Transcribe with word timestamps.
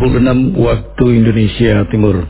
26 0.00 0.56
waktu 0.56 1.04
Indonesia 1.12 1.84
Timur. 1.92 2.24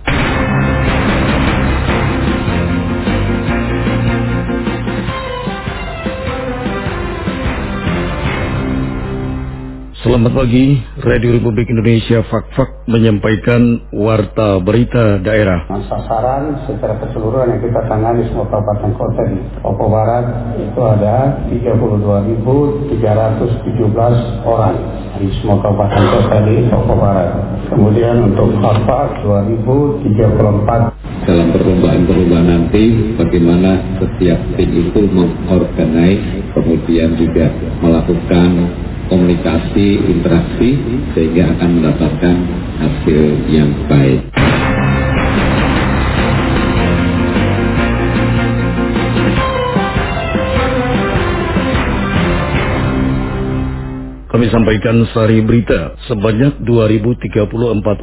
Selamat 10.10 10.42
pagi, 10.42 10.74
Radio 11.06 11.38
Republik 11.38 11.70
Indonesia 11.70 12.18
Fak-Fak 12.26 12.90
menyampaikan 12.90 13.94
warta 13.94 14.58
berita 14.58 15.22
daerah. 15.22 15.70
Sasaran 15.86 16.66
secara 16.66 16.98
keseluruhan 16.98 17.54
yang 17.54 17.62
kita 17.62 17.78
tangani 17.86 18.26
semua 18.26 18.42
kabupaten 18.50 18.90
kota 18.98 19.22
di 19.30 19.38
Papua 19.62 19.86
Barat 19.86 20.26
itu 20.58 20.80
ada 20.82 21.46
32.317 21.46 22.90
orang 24.50 24.76
di 25.22 25.30
semua 25.38 25.62
kabupaten 25.62 26.02
kota 26.02 26.36
di 26.42 26.56
Papua 26.66 26.96
Barat. 26.98 27.30
Kemudian 27.70 28.34
untuk 28.34 28.50
Fak-Fak 28.58 29.22
2034 29.22 30.90
dalam 31.22 31.54
perlombaan-perlombaan 31.54 32.46
nanti 32.50 33.14
bagaimana 33.14 34.02
setiap 34.02 34.42
tim 34.58 34.74
itu 34.74 35.06
mengorganize 35.06 36.50
kemudian 36.58 37.14
juga 37.14 37.46
melakukan 37.78 38.89
komunikasi, 39.10 39.98
interaksi 40.06 40.78
sehingga 41.12 41.50
akan 41.58 41.70
mendapatkan 41.82 42.36
hasil 42.78 43.20
yang 43.50 43.68
baik. 43.90 44.22
Kami 54.30 54.46
sampaikan 54.46 55.02
sari 55.10 55.42
berita, 55.42 55.98
sebanyak 56.06 56.62
2034 56.62 57.50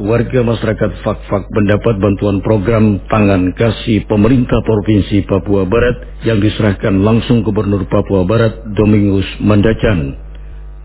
warga 0.04 0.40
masyarakat 0.44 0.90
Fak-Fak 1.00 1.48
mendapat 1.56 1.96
bantuan 1.96 2.44
program 2.44 3.00
Tangan 3.08 3.56
Kasih 3.56 4.04
Pemerintah 4.04 4.60
Provinsi 4.60 5.24
Papua 5.24 5.64
Barat 5.64 6.20
yang 6.28 6.38
diserahkan 6.38 7.00
langsung 7.00 7.40
Gubernur 7.40 7.88
Papua 7.88 8.28
Barat 8.28 8.60
Domingus 8.76 9.24
Mandacan. 9.40 10.27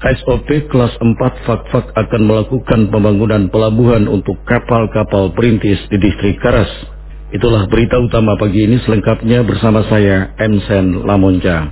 SOP 0.04 0.68
kelas 0.68 1.00
4 1.00 1.48
Fak-Fak 1.48 1.96
akan 1.96 2.22
melakukan 2.28 2.92
pembangunan 2.92 3.48
pelabuhan 3.48 4.12
untuk 4.12 4.36
kapal-kapal 4.44 5.32
perintis 5.32 5.80
di 5.88 5.96
distrik 5.96 6.44
Karas. 6.44 6.68
Itulah 7.32 7.66
berita 7.72 7.96
utama 8.04 8.36
pagi 8.36 8.68
ini 8.68 8.84
selengkapnya 8.84 9.48
bersama 9.48 9.80
saya, 9.88 10.36
Emsen 10.36 11.08
Lamonca. 11.08 11.72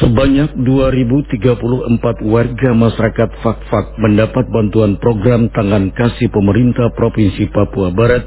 Sebanyak 0.00 0.56
2.034 0.64 2.24
warga 2.24 2.70
masyarakat 2.72 3.30
Fak-Fak 3.44 4.00
mendapat 4.00 4.48
bantuan 4.48 4.96
program 4.96 5.52
tangan 5.52 5.92
kasih 5.92 6.32
pemerintah 6.32 6.88
Provinsi 6.96 7.52
Papua 7.52 7.92
Barat 7.92 8.24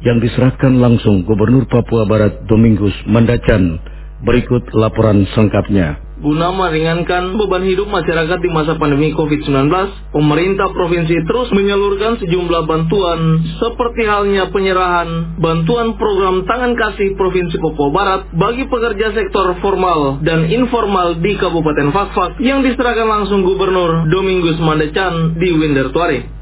yang 0.00 0.16
diserahkan 0.16 0.80
langsung 0.80 1.28
Gubernur 1.28 1.68
Papua 1.68 2.08
Barat 2.08 2.48
Domingus 2.48 2.96
Mandacan. 3.04 3.76
Berikut 4.24 4.72
laporan 4.72 5.28
sengkapnya. 5.36 6.09
Guna 6.20 6.52
meringankan 6.52 7.32
beban 7.40 7.64
hidup 7.64 7.88
masyarakat 7.88 8.38
di 8.44 8.50
masa 8.52 8.76
pandemi 8.76 9.08
COVID-19, 9.16 9.72
pemerintah 10.12 10.68
provinsi 10.68 11.16
terus 11.24 11.48
menyalurkan 11.56 12.20
sejumlah 12.20 12.68
bantuan 12.68 13.40
seperti 13.56 14.04
halnya 14.04 14.52
penyerahan 14.52 15.40
bantuan 15.40 15.96
program 15.96 16.44
tangan 16.44 16.76
kasih 16.76 17.16
Provinsi 17.16 17.56
Papua 17.56 17.88
Barat 17.88 18.20
bagi 18.36 18.68
pekerja 18.68 19.16
sektor 19.16 19.56
formal 19.64 20.20
dan 20.20 20.52
informal 20.52 21.16
di 21.16 21.40
Kabupaten 21.40 21.88
Fakfak 21.88 22.36
yang 22.44 22.60
diserahkan 22.60 23.08
langsung 23.08 23.40
Gubernur 23.40 24.04
Domingus 24.12 24.60
Mandecan 24.60 25.40
di 25.40 25.48
Windertuare. 25.56 26.39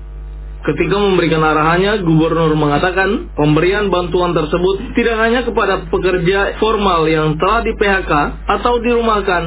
Ketika 0.58 0.98
memberikan 0.98 1.40
arahannya, 1.40 2.02
gubernur 2.02 2.50
mengatakan 2.58 3.30
pemberian 3.38 3.94
bantuan 3.94 4.34
tersebut 4.34 4.90
tidak 4.98 5.16
hanya 5.22 5.40
kepada 5.46 5.86
pekerja 5.86 6.58
formal 6.58 7.06
yang 7.06 7.38
telah 7.38 7.62
di 7.62 7.72
PHK 7.78 8.12
atau 8.44 8.82
dirumahkan, 8.82 9.42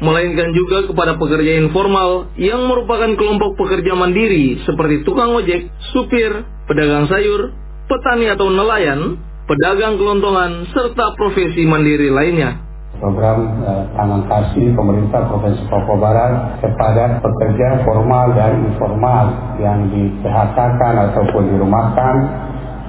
melainkan 0.00 0.56
juga 0.56 0.88
kepada 0.88 1.20
pekerja 1.20 1.60
informal 1.60 2.32
yang 2.40 2.64
merupakan 2.64 3.12
kelompok 3.12 3.60
pekerja 3.60 3.92
mandiri 3.92 4.64
seperti 4.64 5.04
tukang 5.04 5.36
ojek, 5.36 5.68
supir, 5.92 6.32
pedagang 6.64 7.12
sayur, 7.12 7.52
petani 7.86 8.32
atau 8.32 8.48
nelayan, 8.48 9.20
pedagang 9.44 10.00
kelontongan, 10.00 10.64
serta 10.72 11.12
profesi 11.14 11.68
mandiri 11.68 12.08
lainnya 12.08 12.73
program 13.02 13.38
eh, 13.66 13.84
tangan 13.98 14.22
kasih 14.30 14.74
pemerintah 14.74 15.26
Provinsi 15.26 15.62
Papua 15.66 15.98
Barat 15.98 16.32
kepada 16.62 17.18
pekerja 17.18 17.82
formal 17.82 18.34
dan 18.38 18.52
informal 18.70 19.24
yang 19.58 19.90
di 19.90 20.14
ataupun 20.22 21.42
dirumahkan. 21.54 22.14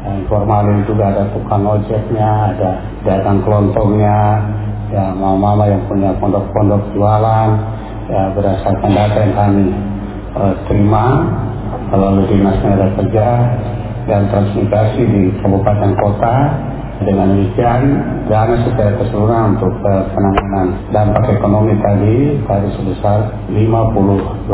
Nah, 0.06 0.14
informal 0.22 0.70
ini 0.70 0.86
juga 0.86 1.10
ada 1.10 1.26
tukang 1.34 1.66
ojeknya, 1.66 2.54
ada 2.54 2.70
dagang 3.02 3.42
kelontongnya, 3.42 4.22
ya 4.94 5.10
mama-mama 5.18 5.66
yang 5.66 5.82
punya 5.90 6.14
pondok-pondok 6.22 6.94
jualan, 6.94 7.50
ya 8.06 8.30
berdasarkan 8.38 8.92
data 8.94 9.18
yang 9.18 9.34
kami 9.34 9.66
eh, 10.38 10.54
terima 10.70 11.06
melalui 11.90 12.26
dinas 12.30 12.58
tenaga 12.62 12.88
kerja 13.02 13.28
dan 14.06 14.30
transmigrasi 14.30 15.02
di 15.02 15.22
kabupaten 15.42 15.92
kota 15.98 16.36
dengan 17.04 17.28
demikian, 17.36 17.82
dana 18.32 18.56
secara 18.64 18.96
keseluruhan 18.96 19.60
untuk 19.60 19.74
uh, 19.84 20.08
penanganan 20.16 20.68
dampak 20.96 21.28
ekonomi 21.36 21.76
tadi 21.84 22.40
tadi 22.48 22.70
sebesar 22.80 23.36
58 23.52 24.48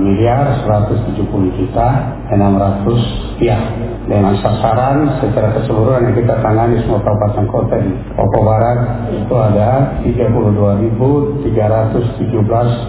miliar 0.00 0.64
170 0.64 1.58
juta 1.60 1.86
600 2.32 2.88
rupiah 2.88 3.60
dengan 4.08 4.34
sasaran 4.40 5.20
secara 5.20 5.52
keseluruhan 5.60 6.08
yang 6.08 6.16
kita 6.16 6.34
tangani 6.40 6.80
semua 6.82 7.04
kabupaten 7.04 7.44
kota 7.52 7.76
di 7.76 7.92
Papua 8.16 8.42
Barat 8.42 8.78
itu 9.12 9.34
ada 9.36 10.00
32.317 10.00 11.44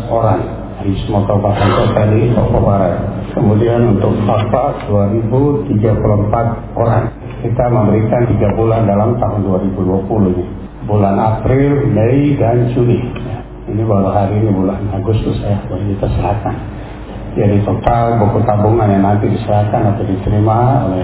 orang 0.09 0.41
di 0.84 0.96
semua 1.03 1.28
kabupaten 1.28 1.70
kota 1.75 2.02
di 2.12 2.31
Papua 2.31 2.62
Barat. 2.64 2.96
Kemudian 3.35 4.00
untuk 4.00 4.16
Papua 4.24 4.80
2034 4.88 6.80
orang 6.80 7.22
kita 7.43 7.65
memberikan 7.67 8.23
tiga 8.31 8.49
bulan 8.55 8.87
dalam 8.87 9.19
tahun 9.19 9.43
2020 9.75 10.31
ini. 10.31 10.45
Bulan 10.87 11.15
April, 11.19 11.91
Mei, 11.91 12.39
dan 12.39 12.71
Juni. 12.71 12.99
Ini 13.67 13.83
baru 13.83 14.11
hari 14.11 14.43
ini 14.43 14.51
bulan 14.51 14.87
Agustus 14.91 15.39
ya, 15.39 15.59
baru 15.67 15.83
kita 15.95 16.07
serahkan. 16.19 16.55
Jadi 17.35 17.65
total 17.65 18.19
buku 18.19 18.39
tabungan 18.47 18.87
yang 18.91 19.03
nanti 19.03 19.31
diserahkan 19.31 19.95
atau 19.95 20.03
diterima 20.05 20.87
oleh 20.87 21.03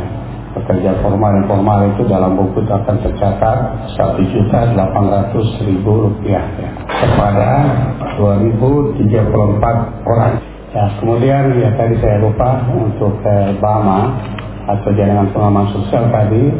pekerja 0.54 1.00
formal 1.00 1.32
dan 1.40 1.46
formal 1.48 1.80
itu 1.96 2.02
dalam 2.06 2.36
buku 2.36 2.62
itu 2.66 2.74
akan 2.74 2.96
tercatat 3.02 3.58
satu 3.96 4.22
juta 4.30 4.60
delapan 4.76 5.04
ratus 5.10 5.48
ribu 5.64 6.12
rupiah 6.12 6.44
ya, 6.60 6.72
kepada 6.88 7.50
2034 8.20 10.06
orang. 10.06 10.34
Ya, 10.70 10.86
kemudian 11.02 11.58
ya 11.58 11.74
tadi 11.74 11.98
saya 11.98 12.22
lupa 12.22 12.62
untuk 12.78 13.18
eh, 13.26 13.58
Bama 13.58 14.22
atau 14.70 14.90
jaringan 14.94 15.34
pengaman 15.34 15.66
sosial 15.74 16.14
tadi 16.14 16.54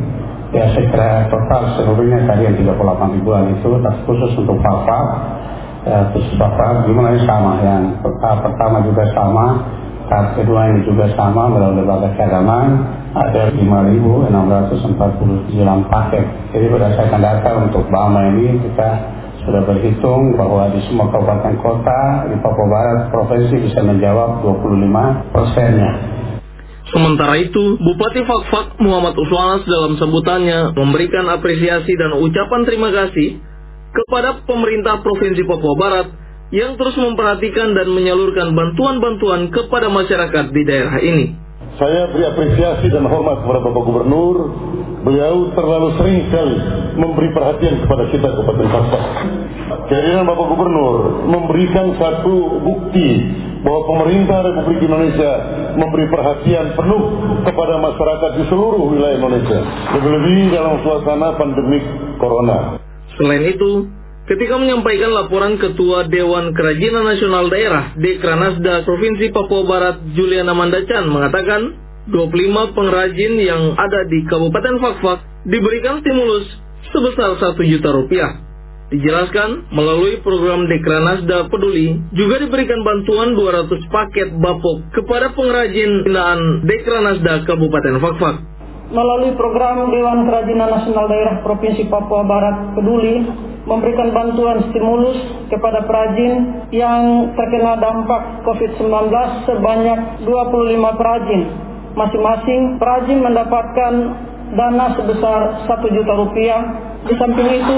ya 0.50 0.66
secara 0.74 1.30
total 1.30 1.78
seluruhnya 1.78 2.26
tadi 2.26 2.50
yang 2.50 2.58
38 2.58 3.22
ribuan 3.22 3.54
itu 3.54 3.70
khusus 4.10 4.34
untuk 4.34 4.58
papa 4.66 5.00
ya, 5.86 6.10
khusus 6.10 6.34
gimana 6.90 7.14
ini 7.14 7.22
sama? 7.30 7.62
Yang 7.62 8.02
pertama 8.18 8.82
juga 8.82 9.06
sama 9.14 9.46
tahap 10.10 10.42
kedua 10.42 10.74
ini 10.74 10.90
juga 10.90 11.06
sama 11.14 11.54
melalui 11.54 11.86
lembaga 11.86 12.10
keagamaan 12.18 12.82
ada 13.14 13.54
5.649 13.54 15.54
paket. 15.86 16.26
Jadi 16.50 16.66
berdasarkan 16.66 17.22
data 17.22 17.50
untuk 17.62 17.86
Bama 17.94 18.26
ini 18.34 18.58
kita 18.58 18.90
sudah 19.46 19.62
berhitung 19.70 20.34
bahwa 20.34 20.74
di 20.74 20.82
semua 20.90 21.14
kabupaten 21.14 21.62
kota 21.62 22.26
di 22.26 22.42
Papua 22.42 22.68
Barat 22.70 23.14
provinsi 23.14 23.70
bisa 23.70 23.86
menjawab 23.86 24.42
25 24.42 25.34
persennya 25.34 26.18
Sementara 26.90 27.38
itu, 27.38 27.78
Bupati 27.78 28.26
Fakfak 28.26 28.82
Muhammad 28.82 29.14
Uswanas 29.14 29.62
dalam 29.70 29.94
sebutannya 30.02 30.74
memberikan 30.74 31.30
apresiasi 31.30 31.94
dan 31.94 32.18
ucapan 32.18 32.62
terima 32.66 32.90
kasih 32.90 33.38
kepada 33.94 34.42
pemerintah 34.46 35.02
Provinsi 35.06 35.46
Papua 35.46 35.76
Barat 35.78 36.08
yang 36.50 36.82
terus 36.82 36.98
memperhatikan 36.98 37.78
dan 37.78 37.94
menyalurkan 37.94 38.58
bantuan-bantuan 38.58 39.54
kepada 39.54 39.94
masyarakat 39.94 40.46
di 40.50 40.62
daerah 40.66 40.98
ini. 40.98 41.49
Saya 41.80 42.12
beri 42.12 42.28
apresiasi 42.28 42.92
dan 42.92 43.08
hormat 43.08 43.40
kepada 43.40 43.64
Bapak 43.64 43.84
Gubernur. 43.88 44.36
Beliau 45.00 45.56
terlalu 45.56 45.96
sering 45.96 46.28
sekali 46.28 46.60
memberi 47.00 47.32
perhatian 47.32 47.88
kepada 47.88 48.04
kita 48.12 48.28
Kabupaten 48.36 48.68
Fakfak. 48.68 49.04
Kehadiran 49.88 50.28
Bapak 50.28 50.46
Gubernur 50.52 51.24
memberikan 51.24 51.96
satu 51.96 52.60
bukti 52.68 53.10
bahwa 53.64 53.82
pemerintah 53.96 54.44
Republik 54.44 54.84
Indonesia 54.84 55.32
memberi 55.80 56.12
perhatian 56.12 56.76
penuh 56.76 57.04
kepada 57.48 57.80
masyarakat 57.80 58.32
di 58.36 58.44
seluruh 58.52 58.84
wilayah 58.92 59.16
Indonesia. 59.16 59.60
Lebih-lebih 59.96 60.52
dalam 60.52 60.84
suasana 60.84 61.40
pandemik 61.40 61.84
corona. 62.20 62.76
Selain 63.16 63.56
itu, 63.56 63.88
ketika 64.30 64.56
menyampaikan 64.62 65.10
laporan 65.10 65.58
Ketua 65.58 66.06
Dewan 66.06 66.54
Kerajinan 66.54 67.04
Nasional 67.10 67.50
Daerah 67.50 67.98
Dekranasda 67.98 68.86
Provinsi 68.86 69.34
Papua 69.34 69.66
Barat 69.66 69.98
Juliana 70.14 70.54
Mandacan 70.54 71.10
mengatakan 71.10 71.62
25 72.14 72.78
pengrajin 72.78 73.34
yang 73.42 73.74
ada 73.74 74.06
di 74.06 74.22
Kabupaten 74.30 74.76
Fakfak 74.78 75.20
diberikan 75.50 76.06
stimulus 76.06 76.46
sebesar 76.94 77.38
1 77.38 77.58
juta 77.74 77.90
rupiah. 77.94 78.32
Dijelaskan, 78.90 79.70
melalui 79.70 80.18
program 80.26 80.66
Dekranasda 80.66 81.46
Peduli, 81.54 81.94
juga 82.18 82.42
diberikan 82.42 82.82
bantuan 82.82 83.38
200 83.38 83.70
paket 83.70 84.34
bapok 84.34 84.78
kepada 84.98 85.30
pengrajin 85.38 86.10
binaan 86.10 86.66
Dekranasda 86.66 87.46
Kabupaten 87.46 88.02
Fakfak 88.02 88.59
melalui 88.90 89.38
program 89.38 89.94
Dewan 89.94 90.26
Kerajinan 90.26 90.70
Nasional 90.70 91.06
Daerah 91.06 91.36
Provinsi 91.46 91.86
Papua 91.86 92.26
Barat 92.26 92.74
Peduli 92.74 93.22
memberikan 93.70 94.10
bantuan 94.10 94.66
stimulus 94.74 95.18
kepada 95.54 95.86
perajin 95.86 96.66
yang 96.74 97.30
terkena 97.38 97.78
dampak 97.78 98.42
COVID-19 98.50 99.14
sebanyak 99.46 100.00
25 100.26 101.00
perajin. 101.00 101.42
Masing-masing 101.94 102.82
perajin 102.82 103.20
mendapatkan 103.22 103.94
dana 104.58 104.86
sebesar 104.98 105.70
1 105.70 105.96
juta 105.96 106.14
rupiah. 106.18 106.62
Di 107.00 107.16
samping 107.16 107.48
itu, 107.48 107.78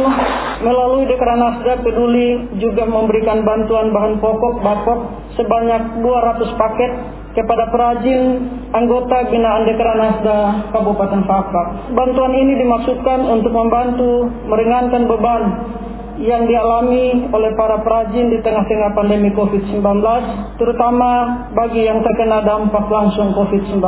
melalui 0.65 1.05
Dekranasda 1.05 1.83
Peduli 1.85 2.57
juga 2.57 2.89
memberikan 2.89 3.45
bantuan 3.45 3.93
bahan 3.93 4.17
pokok 4.17 4.65
bapok 4.65 4.99
sebanyak 5.37 6.01
200 6.01 6.57
paket 6.57 6.91
kepada 7.31 7.71
perajin 7.71 8.43
anggota 8.75 9.31
binaan 9.31 9.63
Dekranasda 9.63 10.39
Kabupaten 10.75 11.21
Fakfak. 11.23 11.67
Bantuan 11.95 12.33
ini 12.35 12.59
dimaksudkan 12.59 13.23
untuk 13.27 13.55
membantu 13.55 14.27
meringankan 14.47 15.07
beban 15.07 15.43
yang 16.21 16.45
dialami 16.45 17.31
oleh 17.33 17.51
para 17.57 17.81
perajin 17.81 18.29
di 18.29 18.37
tengah-tengah 18.45 18.93
pandemi 18.93 19.33
COVID-19, 19.33 19.81
terutama 20.61 21.11
bagi 21.57 21.87
yang 21.87 22.03
terkena 22.05 22.45
dampak 22.45 22.85
langsung 22.91 23.33
COVID-19. 23.33 23.81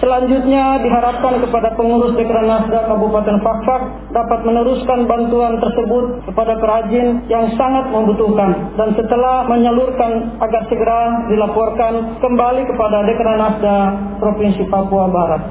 Selanjutnya 0.00 0.80
diharapkan 0.80 1.44
kepada 1.44 1.76
pengurus 1.76 2.16
Dekranasda 2.16 2.88
Kabupaten 2.88 3.36
Fakfak 3.44 3.82
dapat 4.16 4.40
meneruskan 4.48 5.04
bantuan 5.04 5.60
tersebut 5.60 6.24
kepada 6.24 6.56
perajin 6.56 7.28
yang 7.28 7.52
sangat 7.60 7.92
membutuhkan 7.92 8.72
dan 8.80 8.96
setelah 8.96 9.44
menyalurkan 9.44 10.40
agar 10.40 10.62
segera 10.72 11.28
dilaporkan 11.28 12.16
kembali 12.16 12.62
kepada 12.64 12.98
Dekranasda 13.12 13.76
Provinsi 14.24 14.64
Papua 14.72 15.04
Barat. 15.12 15.42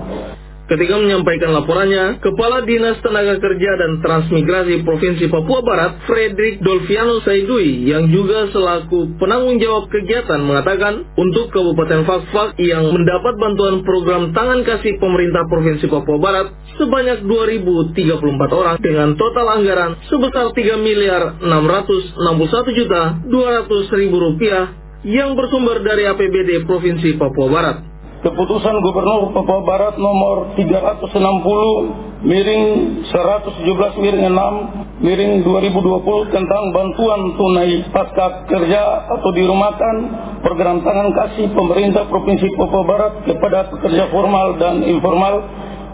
Ketika 0.69 1.01
menyampaikan 1.01 1.49
laporannya, 1.49 2.21
Kepala 2.21 2.61
Dinas 2.61 3.01
Tenaga 3.01 3.41
Kerja 3.41 3.71
dan 3.73 4.05
Transmigrasi 4.05 4.85
Provinsi 4.85 5.25
Papua 5.25 5.65
Barat, 5.65 5.97
Frederick 6.05 6.61
Dolfiano 6.61 7.25
Saidui, 7.25 7.89
yang 7.89 8.05
juga 8.13 8.45
selaku 8.53 9.17
penanggung 9.17 9.57
jawab 9.57 9.89
kegiatan 9.89 10.37
mengatakan, 10.45 11.09
untuk 11.17 11.49
Kabupaten 11.49 12.05
Fakfak 12.05 12.61
yang 12.61 12.85
mendapat 12.93 13.33
bantuan 13.41 13.81
program 13.81 14.29
tangan 14.29 14.61
kasih 14.61 15.01
pemerintah 15.01 15.49
Provinsi 15.49 15.89
Papua 15.89 16.21
Barat 16.21 16.53
sebanyak 16.77 17.25
2.034 17.25 18.53
orang 18.53 18.77
dengan 18.77 19.17
total 19.17 19.57
anggaran 19.57 19.97
sebesar 20.05 20.53
3 20.53 20.85
miliar 20.85 21.41
661 21.41 22.77
juta 22.77 23.17
200 23.25 23.99
ribu 24.05 24.21
rupiah 24.21 24.69
yang 25.01 25.33
bersumber 25.33 25.81
dari 25.81 26.05
APBD 26.05 26.69
Provinsi 26.69 27.17
Papua 27.17 27.49
Barat. 27.49 27.88
Keputusan 28.19 28.83
Gubernur 28.83 29.31
Papua 29.31 29.63
Barat 29.63 29.95
nomor 29.95 30.51
360 30.59 32.27
miring 32.27 32.63
117 33.07 33.63
miring 33.95 34.27
6 34.27 34.99
miring 34.99 35.33
2020 35.47 36.35
tentang 36.35 36.63
bantuan 36.75 37.21
tunai 37.39 37.79
pasca 37.95 38.43
kerja 38.43 39.07
atau 39.07 39.31
dirumahkan 39.31 39.95
program 40.43 40.83
tangan 40.83 41.15
kasih 41.15 41.47
pemerintah 41.55 42.11
Provinsi 42.11 42.51
Papua 42.59 42.83
Barat 42.83 43.23
kepada 43.23 43.71
pekerja 43.71 44.11
formal 44.11 44.59
dan 44.59 44.83
informal 44.83 45.39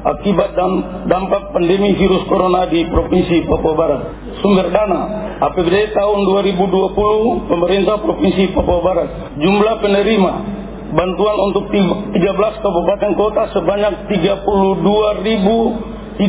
akibat 0.09 0.57
dan 0.57 0.71
dampak 1.05 1.53
pandemi 1.53 1.93
virus 1.93 2.25
corona 2.25 2.65
di 2.65 2.89
Provinsi 2.89 3.45
Papua 3.45 3.73
Barat. 3.77 4.01
Sumber 4.41 4.73
dana 4.73 5.29
APBD 5.45 5.93
tahun 5.93 6.25
2020 6.25 7.53
pemerintah 7.53 8.01
Provinsi 8.01 8.49
Papua 8.49 8.81
Barat. 8.81 9.09
Jumlah 9.37 9.77
penerima 9.77 10.64
bantuan 10.93 11.37
untuk 11.49 11.73
13 11.73 12.13
kabupaten 12.61 13.11
kota 13.17 13.49
sebanyak 13.55 13.93
32.317 14.11 16.19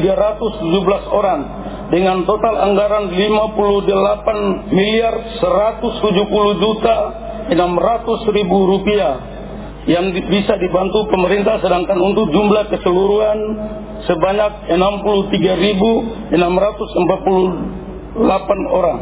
orang. 1.13 1.41
Dengan 1.87 2.27
total 2.27 2.67
anggaran 2.67 3.15
58 3.15 4.75
miliar 4.75 5.15
170 5.39 6.59
juta 6.59 6.97
600 7.47 7.55
ribu 8.35 8.67
rupiah 8.67 9.15
yang 9.87 10.11
bisa 10.11 10.59
dibantu 10.59 11.07
pemerintah 11.07 11.63
sedangkan 11.63 12.03
untuk 12.03 12.35
jumlah 12.35 12.75
keseluruhan 12.75 13.39
sebanyak 14.03 14.67
63.648 14.75 16.35
orang. 18.75 18.99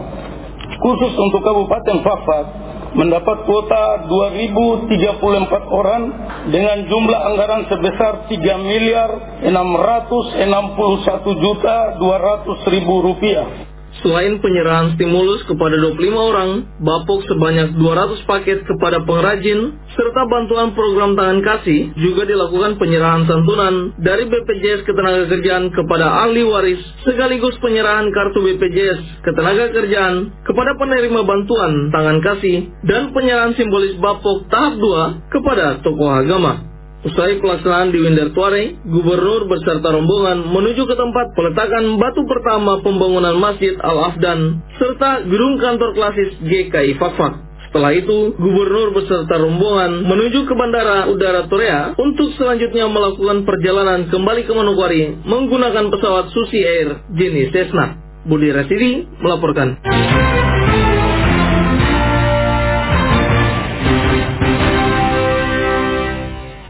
Khusus 0.75 1.15
untuk 1.17 1.41
Kabupaten 1.41 1.97
Fakfak 2.05 2.45
mendapat 2.94 3.43
kuota 3.44 4.06
2034 4.06 5.67
orang 5.67 6.02
dengan 6.50 6.87
jumlah 6.87 7.20
anggaran 7.35 7.67
sebesar 7.67 8.31
3 8.31 8.38
miliar 8.62 9.11
661 9.43 11.43
juta 11.43 11.99
200 11.99 12.75
ribu 12.75 13.02
rupiah. 13.02 13.74
Selain 14.05 14.37
penyerahan 14.37 15.01
stimulus 15.01 15.41
kepada 15.49 15.81
25 15.81 16.12
orang, 16.12 16.51
Bapok 16.77 17.25
sebanyak 17.25 17.73
200 17.81 18.21
paket 18.29 18.61
kepada 18.69 19.01
pengrajin, 19.01 19.81
serta 19.97 20.29
bantuan 20.29 20.77
program 20.77 21.17
tangan 21.17 21.41
kasih, 21.41 21.97
juga 21.97 22.29
dilakukan 22.29 22.77
penyerahan 22.77 23.25
santunan 23.25 23.97
dari 23.97 24.29
BPJS 24.29 24.85
Ketenagakerjaan 24.85 25.73
kepada 25.73 26.29
ahli 26.29 26.45
waris, 26.45 26.85
sekaligus 27.09 27.56
penyerahan 27.65 28.12
kartu 28.12 28.45
BPJS 28.45 29.25
Ketenagakerjaan 29.25 30.45
kepada 30.45 30.77
penerima 30.77 31.25
bantuan 31.25 31.89
tangan 31.89 32.21
kasih, 32.21 32.77
dan 32.85 33.09
penyerahan 33.17 33.56
simbolis 33.56 33.97
Bapok 33.97 34.53
tahap 34.53 34.77
2 34.77 35.33
kepada 35.33 35.81
tokoh 35.81 36.13
agama. 36.13 36.74
Usai 37.05 37.37
pelaksanaan 37.37 37.93
di 37.93 38.01
Windertuare, 38.01 38.81
Gubernur 38.81 39.44
beserta 39.44 39.93
rombongan 39.93 40.41
menuju 40.49 40.89
ke 40.89 40.96
tempat 40.96 41.37
peletakan 41.37 42.01
batu 42.01 42.25
pertama 42.25 42.81
pembangunan 42.81 43.37
Masjid 43.37 43.77
Al-Afdan 43.77 44.65
serta 44.81 45.20
gedung 45.29 45.61
kantor 45.61 45.93
klasis 45.93 46.32
GKI 46.41 46.96
Fakfak. 46.96 47.44
Setelah 47.69 47.93
itu, 47.93 48.32
Gubernur 48.41 48.96
beserta 48.96 49.37
rombongan 49.37 50.01
menuju 50.01 50.49
ke 50.49 50.55
Bandara 50.56 51.05
Udara 51.13 51.44
Torea 51.44 51.93
untuk 52.01 52.32
selanjutnya 52.41 52.89
melakukan 52.89 53.44
perjalanan 53.44 54.08
kembali 54.08 54.49
ke 54.49 54.53
Manokwari 54.56 55.20
menggunakan 55.29 55.93
pesawat 55.93 56.32
Susi 56.32 56.65
Air 56.65 57.05
jenis 57.13 57.53
Cessna. 57.53 58.01
Budi 58.25 58.49
Rasidi 58.49 59.05
melaporkan. 59.20 59.77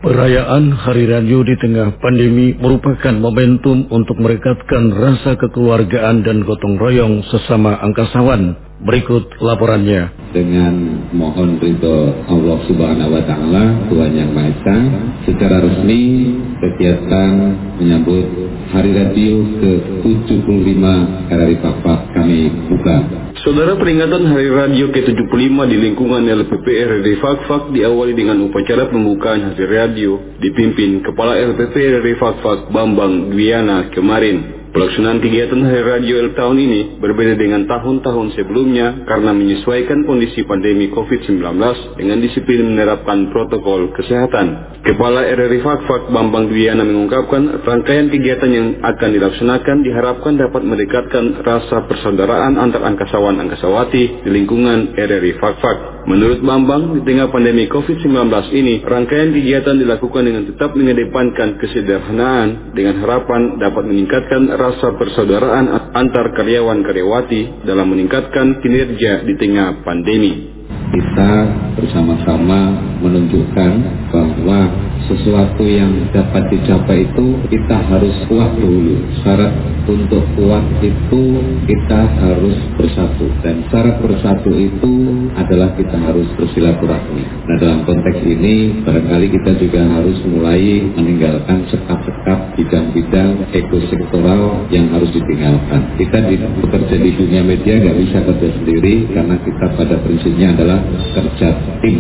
Perayaan 0.05 0.69
Hari 0.69 1.09
Radio 1.09 1.41
di 1.49 1.57
tengah 1.57 1.97
pandemi 1.97 2.53
merupakan 2.53 3.17
momentum 3.17 3.89
untuk 3.89 4.21
merekatkan 4.21 4.93
rasa 4.93 5.33
kekeluargaan 5.41 6.21
dan 6.29 6.45
gotong 6.45 6.77
royong 6.77 7.25
sesama 7.33 7.81
angkasawan. 7.81 8.53
Berikut 8.85 9.33
laporannya. 9.41 10.13
Dengan 10.37 11.09
mohon 11.09 11.57
ridho 11.57 12.21
Allah 12.29 12.59
Subhanahu 12.69 13.17
wa 13.17 13.23
taala, 13.25 13.65
Tuhan 13.89 14.13
Yang 14.13 14.31
Maha 14.37 14.53
Esa, 14.53 14.77
secara 15.25 15.57
resmi 15.65 16.37
kegiatan 16.61 17.33
menyambut 17.81 18.29
Hari 18.77 18.93
Radio 18.93 19.41
ke-75 19.57 20.85
RRI 21.33 21.57
Papak 21.65 22.13
kami 22.13 22.53
buka 22.69 23.25
Saudara 23.45 23.77
peringatan 23.77 24.25
Hari 24.25 24.49
Radio 24.49 24.89
ke-75 24.89 25.53
di 25.69 25.77
lingkungan 25.77 26.25
LPP 26.25 26.65
RRI 26.65 27.21
Fakfak 27.21 27.77
diawali 27.77 28.17
dengan 28.17 28.41
upacara 28.41 28.89
pembukaan 28.89 29.53
Hari 29.53 29.69
Radio 29.69 30.17
dipimpin 30.41 31.05
Kepala 31.05 31.37
LPP 31.53 31.77
RRI 31.77 32.17
Fakfak 32.17 32.73
Bambang 32.73 33.29
Dwiana 33.29 33.93
kemarin. 33.93 34.63
Pelaksanaan 34.75 35.23
kegiatan 35.23 35.62
Hari 35.62 35.87
Radio 35.87 36.19
L 36.19 36.35
tahun 36.35 36.59
ini 36.59 36.81
berbeda 36.99 37.38
dengan 37.38 37.62
tahun-tahun 37.71 38.35
sebelumnya 38.35 39.07
karena 39.07 39.31
menyesuaikan 39.31 40.02
kondisi 40.02 40.43
pandemi 40.43 40.90
COVID-19 40.90 41.47
dengan 41.95 42.19
disiplin 42.19 42.75
menerapkan 42.75 43.31
protokol 43.31 43.95
kesehatan. 43.95 44.75
Kepala 44.83 45.31
RRI 45.31 45.62
Fakfak 45.62 46.11
Bambang 46.11 46.50
Dwiana 46.50 46.83
mengungkapkan 46.83 47.62
rangkaian 47.62 48.11
kegiatan 48.11 48.50
yang 48.50 48.69
akan 48.83 49.14
dilaksanakan 49.14 49.76
diharapkan 49.87 50.43
dapat 50.43 50.66
mendekatkan 50.66 51.38
rasa 51.47 51.87
persaudaraan 51.87 52.59
antar 52.59 52.83
angkasawan-angkasawati 52.83 54.26
di 54.26 54.31
lingkungan 54.35 54.99
RRI 54.99 55.38
Fakfak. 55.38 55.95
Menurut 56.04 56.45
Bambang, 56.45 56.93
di 56.93 57.00
tengah 57.00 57.33
pandemi 57.33 57.64
COVID-19 57.64 58.28
ini, 58.52 58.85
rangkaian 58.85 59.33
kegiatan 59.33 59.73
dilakukan 59.81 60.21
dengan 60.28 60.45
tetap 60.45 60.76
mengedepankan 60.76 61.57
kesederhanaan 61.57 62.76
dengan 62.76 63.00
harapan 63.00 63.57
dapat 63.57 63.88
meningkatkan 63.88 64.52
rasa 64.64 64.97
persaudaraan 64.97 65.92
antar 65.92 66.33
karyawan-karyawati 66.33 67.68
dalam 67.68 67.92
meningkatkan 67.92 68.64
kinerja 68.64 69.28
di 69.28 69.35
tengah 69.37 69.85
pandemi 69.85 70.54
kita 70.94 71.33
bersama-sama 71.75 72.71
menunjukkan 73.02 73.73
bahwa 74.14 74.71
sesuatu 75.04 75.64
yang 75.66 75.90
dapat 76.14 76.49
dicapai 76.49 77.04
itu 77.04 77.26
kita 77.50 77.76
harus 77.90 78.14
kuat 78.30 78.56
dulu. 78.56 78.97
Syarat 79.21 79.52
untuk 79.85 80.25
kuat 80.33 80.64
itu 80.80 81.23
kita 81.68 82.00
harus 82.25 82.56
bersatu 82.80 83.28
dan 83.44 83.61
syarat 83.68 84.00
bersatu 84.00 84.49
itu 84.56 84.92
adalah 85.37 85.76
kita 85.76 86.00
harus 86.00 86.25
bersilaturahmi. 86.40 87.21
Nah 87.21 87.56
dalam 87.61 87.85
konteks 87.85 88.25
ini 88.25 88.80
barangkali 88.80 89.28
kita 89.28 89.61
juga 89.61 89.85
harus 89.85 90.16
mulai 90.25 90.88
meninggalkan 90.97 91.68
sekap-sekap 91.68 92.56
bidang-bidang 92.56 93.44
ekosektoral 93.52 94.64
yang 94.73 94.88
harus 94.88 95.12
ditinggalkan. 95.12 95.85
Kita 96.00 96.33
di, 96.33 96.40
bekerja 96.40 96.97
di 96.97 97.11
dunia 97.12 97.42
media 97.44 97.76
nggak 97.76 97.97
bisa 98.09 98.18
kerja 98.25 98.49
sendiri 98.56 99.12
karena 99.12 99.37
kita 99.44 99.66
pada 99.76 100.00
prinsipnya 100.00 100.54
adalah 100.55 100.79
kerja 101.13 101.49
tim 101.83 101.99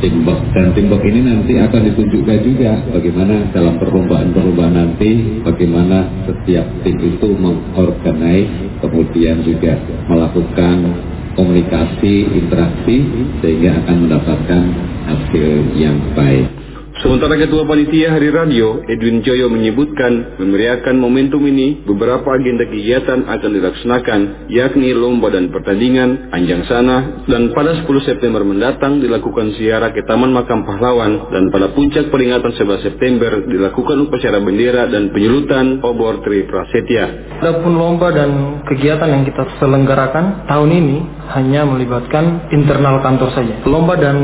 timbuk 0.00 0.38
dan 0.52 0.76
timbuk 0.76 1.00
ini 1.08 1.24
nanti 1.24 1.56
akan 1.56 1.88
ditunjukkan 1.92 2.38
juga 2.44 2.72
bagaimana 2.92 3.48
dalam 3.48 3.80
perlombaan-perlombaan 3.80 4.74
nanti 4.76 5.40
bagaimana 5.40 6.28
setiap 6.28 6.68
tim 6.84 6.96
itu 7.00 7.28
mengorganize 7.32 8.52
kemudian 8.84 9.40
juga 9.40 9.80
melakukan 10.12 10.76
komunikasi 11.36 12.14
interaksi 12.32 12.96
sehingga 13.44 13.84
akan 13.84 13.96
mendapatkan 14.08 14.62
hasil 15.06 15.48
yang 15.76 15.96
baik. 16.16 16.65
Sementara 16.96 17.36
Ketua 17.36 17.68
Panitia 17.68 18.08
Hari 18.16 18.32
Radio, 18.32 18.80
Edwin 18.88 19.20
Joyo 19.20 19.52
menyebutkan, 19.52 20.40
memeriahkan 20.40 20.96
momentum 20.96 21.44
ini, 21.44 21.84
beberapa 21.84 22.24
agenda 22.32 22.64
kegiatan 22.64 23.20
akan 23.28 23.50
dilaksanakan, 23.52 24.48
yakni 24.48 24.96
lomba 24.96 25.28
dan 25.28 25.52
pertandingan, 25.52 26.32
anjang 26.32 26.64
sana, 26.64 27.20
dan 27.28 27.52
pada 27.52 27.84
10 27.84 27.84
September 28.00 28.40
mendatang 28.48 29.04
dilakukan 29.04 29.52
siara 29.60 29.92
ke 29.92 30.08
Taman 30.08 30.32
Makam 30.32 30.64
Pahlawan, 30.64 31.28
dan 31.36 31.52
pada 31.52 31.76
puncak 31.76 32.08
peringatan 32.08 32.56
11 32.56 32.88
September 32.88 33.44
dilakukan 33.44 34.08
upacara 34.08 34.40
bendera 34.40 34.88
dan 34.88 35.12
penyulutan 35.12 35.84
obor 35.84 36.24
Tri 36.24 36.48
Prasetya. 36.48 37.36
Adapun 37.44 37.76
lomba 37.76 38.08
dan 38.08 38.64
kegiatan 38.64 39.12
yang 39.12 39.28
kita 39.28 39.44
selenggarakan 39.60 40.48
tahun 40.48 40.70
ini 40.72 40.96
hanya 41.28 41.68
melibatkan 41.68 42.48
internal 42.56 43.04
kantor 43.04 43.36
saja. 43.36 43.68
Lomba 43.68 44.00
dan 44.00 44.16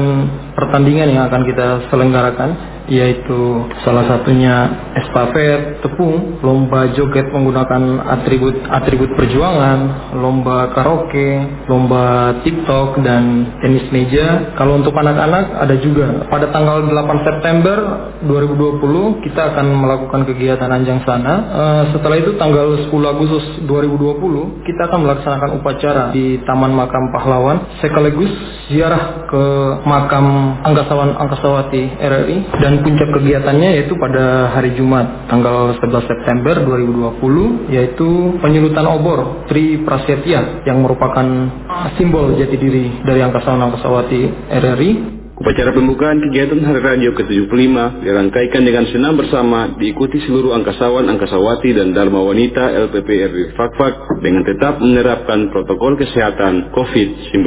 pertandingan 0.57 1.09
yang 1.13 1.25
akan 1.29 1.43
kita 1.49 1.67
selenggarakan 1.89 2.72
yaitu 2.91 3.67
salah 3.87 4.07
satunya 4.09 4.55
estafet 4.99 5.83
tepung, 5.85 6.41
lomba 6.43 6.91
joget 6.95 7.31
menggunakan 7.31 8.03
atribut 8.19 8.57
atribut 8.67 9.11
perjuangan, 9.15 10.13
lomba 10.19 10.73
karaoke, 10.75 11.63
lomba 11.71 12.39
TikTok 12.43 13.03
dan 13.05 13.55
tenis 13.63 13.87
meja. 13.95 14.55
Kalau 14.59 14.81
untuk 14.81 14.95
anak-anak 14.97 15.63
ada 15.63 15.75
juga 15.79 16.27
pada 16.27 16.51
tanggal 16.51 16.87
8 16.87 17.29
September 17.29 17.79
2020 18.27 19.25
kita 19.27 19.55
akan 19.55 19.67
melakukan 19.79 20.23
kegiatan 20.27 20.71
anjang 20.71 21.03
sana. 21.07 21.35
Uh, 21.53 21.83
setelah 21.95 22.17
itu 22.19 22.35
tanggal 22.39 22.79
10 22.79 22.91
Agustus 22.91 23.45
2020 23.67 24.67
kita 24.67 24.83
akan 24.91 25.01
melaksanakan 25.07 25.51
upacara 25.59 26.03
di 26.15 26.41
Taman 26.43 26.73
Makam 26.75 27.11
Pahlawan 27.15 27.79
sekaligus 27.83 28.31
ziarah 28.71 29.29
ke 29.29 29.45
makam 29.85 30.57
Angkasawan 30.65 31.19
Angkasawati 31.19 31.83
RRI 32.01 32.37
dan 32.63 32.72
dan 32.73 32.81
puncak 32.81 33.09
kegiatannya 33.13 33.69
yaitu 33.77 33.93
pada 34.01 34.49
hari 34.49 34.73
Jumat 34.73 35.29
tanggal 35.29 35.77
11 35.77 36.09
September 36.09 36.57
2020 36.65 37.69
yaitu 37.69 38.09
penyulutan 38.41 38.89
obor 38.89 39.45
Tri 39.45 39.85
Prasetya 39.85 40.65
yang 40.65 40.81
merupakan 40.81 41.53
simbol 42.01 42.33
jati 42.41 42.57
diri 42.57 43.05
dari 43.05 43.21
Angkasa 43.21 43.53
Angkasawati 43.53 44.49
RRI 44.49 44.91
Upacara 45.33 45.75
pembukaan 45.75 46.23
kegiatan 46.23 46.61
Hari 46.65 46.81
Radio 46.81 47.11
ke-75 47.19 48.05
dirangkaikan 48.07 48.63
dengan 48.63 48.87
senam 48.95 49.19
bersama 49.19 49.75
diikuti 49.75 50.23
seluruh 50.23 50.55
angkasawan, 50.55 51.03
angkasawati, 51.09 51.75
dan 51.75 51.91
dharma 51.91 52.23
wanita 52.23 52.71
LPPRI 52.87 53.51
Fakfak 53.59 54.23
dengan 54.23 54.47
tetap 54.47 54.79
menerapkan 54.79 55.51
protokol 55.51 55.99
kesehatan 55.99 56.71
COVID-19. 56.71 57.43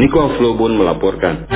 Niko 0.00 0.18
Aflobun 0.26 0.74
melaporkan. 0.74 1.46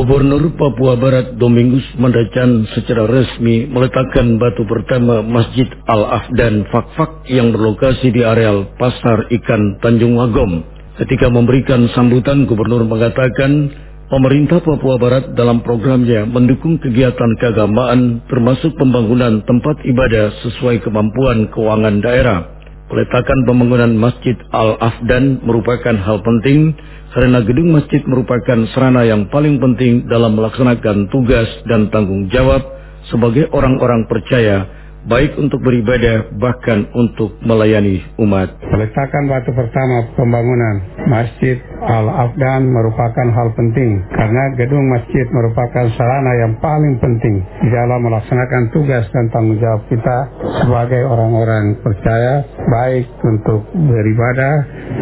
Gubernur 0.00 0.56
Papua 0.56 0.96
Barat 0.96 1.36
Domingus 1.36 1.84
Mandacan 2.00 2.64
secara 2.72 3.04
resmi 3.04 3.68
meletakkan 3.68 4.40
batu 4.40 4.64
pertama 4.64 5.20
Masjid 5.20 5.68
Al-Afdan 5.84 6.64
Fakfak 6.72 7.28
yang 7.28 7.52
berlokasi 7.52 8.08
di 8.08 8.24
areal 8.24 8.64
Pasar 8.80 9.28
Ikan 9.28 9.76
Tanjung 9.84 10.16
Wagom. 10.16 10.64
Ketika 10.96 11.28
memberikan 11.28 11.84
sambutan, 11.92 12.48
Gubernur 12.48 12.88
mengatakan 12.88 13.68
pemerintah 14.08 14.64
Papua 14.64 14.96
Barat 14.96 15.36
dalam 15.36 15.60
programnya 15.60 16.24
mendukung 16.24 16.80
kegiatan 16.80 17.36
keagamaan 17.36 18.24
termasuk 18.24 18.72
pembangunan 18.80 19.44
tempat 19.44 19.84
ibadah 19.84 20.32
sesuai 20.48 20.80
kemampuan 20.80 21.52
keuangan 21.52 22.00
daerah. 22.00 22.59
Peletakan 22.90 23.46
pembangunan 23.46 23.94
Masjid 23.94 24.34
Al-Afdan 24.50 25.46
merupakan 25.46 25.94
hal 25.94 26.26
penting 26.26 26.74
karena 27.14 27.38
gedung 27.42 27.70
masjid 27.70 28.02
merupakan 28.02 28.66
sarana 28.74 29.06
yang 29.06 29.30
paling 29.30 29.62
penting 29.62 30.10
dalam 30.10 30.34
melaksanakan 30.34 31.06
tugas 31.10 31.46
dan 31.70 31.86
tanggung 31.94 32.26
jawab 32.34 32.66
sebagai 33.06 33.46
orang-orang 33.54 34.10
percaya 34.10 34.79
baik 35.08 35.36
untuk 35.40 35.64
beribadah 35.64 36.28
bahkan 36.36 36.84
untuk 36.92 37.40
melayani 37.40 38.04
umat. 38.20 38.52
Peletakan 38.60 39.24
batu 39.30 39.50
pertama 39.56 40.04
pembangunan 40.12 40.76
Masjid 41.08 41.56
Al-Afdan 41.80 42.68
merupakan 42.68 43.28
hal 43.32 43.48
penting 43.56 44.04
karena 44.12 44.42
gedung 44.60 44.84
masjid 44.92 45.24
merupakan 45.32 45.88
sarana 45.96 46.32
yang 46.44 46.52
paling 46.60 47.00
penting 47.00 47.40
di 47.64 47.68
dalam 47.72 48.04
melaksanakan 48.04 48.62
tugas 48.76 49.08
dan 49.10 49.32
tanggung 49.32 49.56
jawab 49.56 49.82
kita 49.88 50.18
sebagai 50.64 51.02
orang-orang 51.08 51.80
percaya 51.80 52.44
baik 52.68 53.08
untuk 53.24 53.64
beribadah 53.72 54.54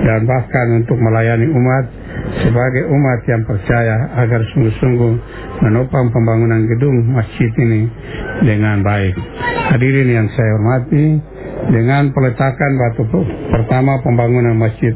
dan 0.07 0.21
bahkan 0.25 0.67
untuk 0.85 0.97
melayani 1.03 1.47
umat 1.51 1.85
sebagai 2.45 2.85
umat 2.89 3.21
yang 3.27 3.43
percaya 3.45 3.97
agar 4.21 4.41
sungguh-sungguh 4.55 5.13
menopang 5.65 6.13
pembangunan 6.13 6.65
gedung 6.69 7.13
masjid 7.13 7.51
ini 7.63 7.89
dengan 8.45 8.85
baik. 8.85 9.15
Hadirin 9.75 10.09
yang 10.09 10.29
saya 10.33 10.51
hormati, 10.57 11.07
dengan 11.69 12.15
peletakan 12.15 12.73
batu 12.81 13.05
pertama 13.53 14.01
pembangunan 14.01 14.57
Masjid 14.57 14.95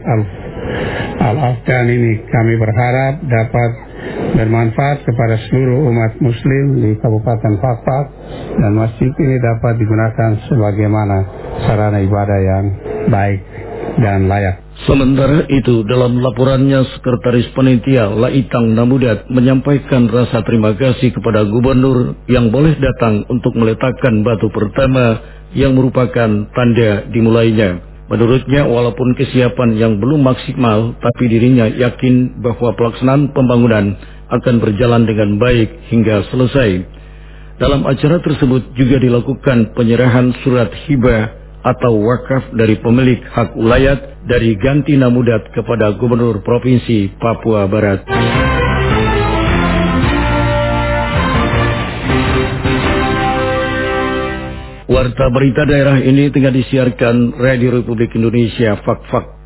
Al-Afghan 1.21 1.87
ini 1.91 2.23
kami 2.31 2.55
berharap 2.57 3.21
dapat 3.27 3.71
bermanfaat 4.39 5.05
kepada 5.05 5.37
seluruh 5.47 5.91
umat 5.93 6.17
muslim 6.19 6.81
di 6.81 6.97
Kabupaten 6.99 7.61
Fakfak 7.61 8.07
dan 8.59 8.73
masjid 8.73 9.13
ini 9.21 9.37
dapat 9.39 9.79
digunakan 9.79 10.31
sebagaimana 10.49 11.17
sarana 11.69 12.01
ibadah 12.01 12.41
yang 12.41 12.65
baik 13.11 13.41
dan 14.01 14.31
layak. 14.31 14.62
Sementara 14.73 15.45
itu, 15.53 15.85
dalam 15.85 16.25
laporannya 16.25 16.83
Sekretaris 16.97 17.53
Panitia 17.53 18.09
Laitang 18.09 18.73
Namudat 18.73 19.29
menyampaikan 19.29 20.09
rasa 20.09 20.41
terima 20.49 20.73
kasih 20.73 21.13
kepada 21.13 21.45
Gubernur 21.45 22.17
yang 22.25 22.49
boleh 22.49 22.75
datang 22.81 23.23
untuk 23.29 23.53
meletakkan 23.53 24.25
batu 24.25 24.49
pertama 24.49 25.21
yang 25.53 25.77
merupakan 25.77 26.49
tanda 26.57 27.05
dimulainya. 27.13 27.85
Menurutnya, 28.09 28.65
walaupun 28.65 29.13
kesiapan 29.13 29.77
yang 29.77 30.01
belum 30.01 30.25
maksimal, 30.25 30.97
tapi 31.05 31.29
dirinya 31.29 31.69
yakin 31.69 32.41
bahwa 32.41 32.73
pelaksanaan 32.73 33.31
pembangunan 33.37 33.97
akan 34.33 34.55
berjalan 34.57 35.05
dengan 35.05 35.37
baik 35.37 35.69
hingga 35.93 36.25
selesai. 36.33 36.71
Dalam 37.61 37.85
acara 37.85 38.19
tersebut 38.25 38.73
juga 38.75 38.97
dilakukan 38.99 39.77
penyerahan 39.77 40.33
surat 40.43 40.73
hibah 40.89 41.42
atau 41.63 41.95
wakaf 42.03 42.51
dari 42.59 42.79
pemilik 42.83 43.23
hak 43.23 43.55
ulayat 43.55 44.27
dari 44.27 44.59
ganti 44.59 44.99
namudat 44.99 45.51
kepada 45.55 45.95
Gubernur 45.95 46.43
Provinsi 46.43 47.11
Papua 47.19 47.71
Barat. 47.71 48.03
Warta 54.93 55.27
berita 55.33 55.65
daerah 55.65 56.05
ini 56.05 56.29
tengah 56.29 56.53
disiarkan 56.53 57.41
Radio 57.41 57.73
Republik 57.81 58.13
Indonesia 58.13 58.77
Fak-Fak. 58.85 59.41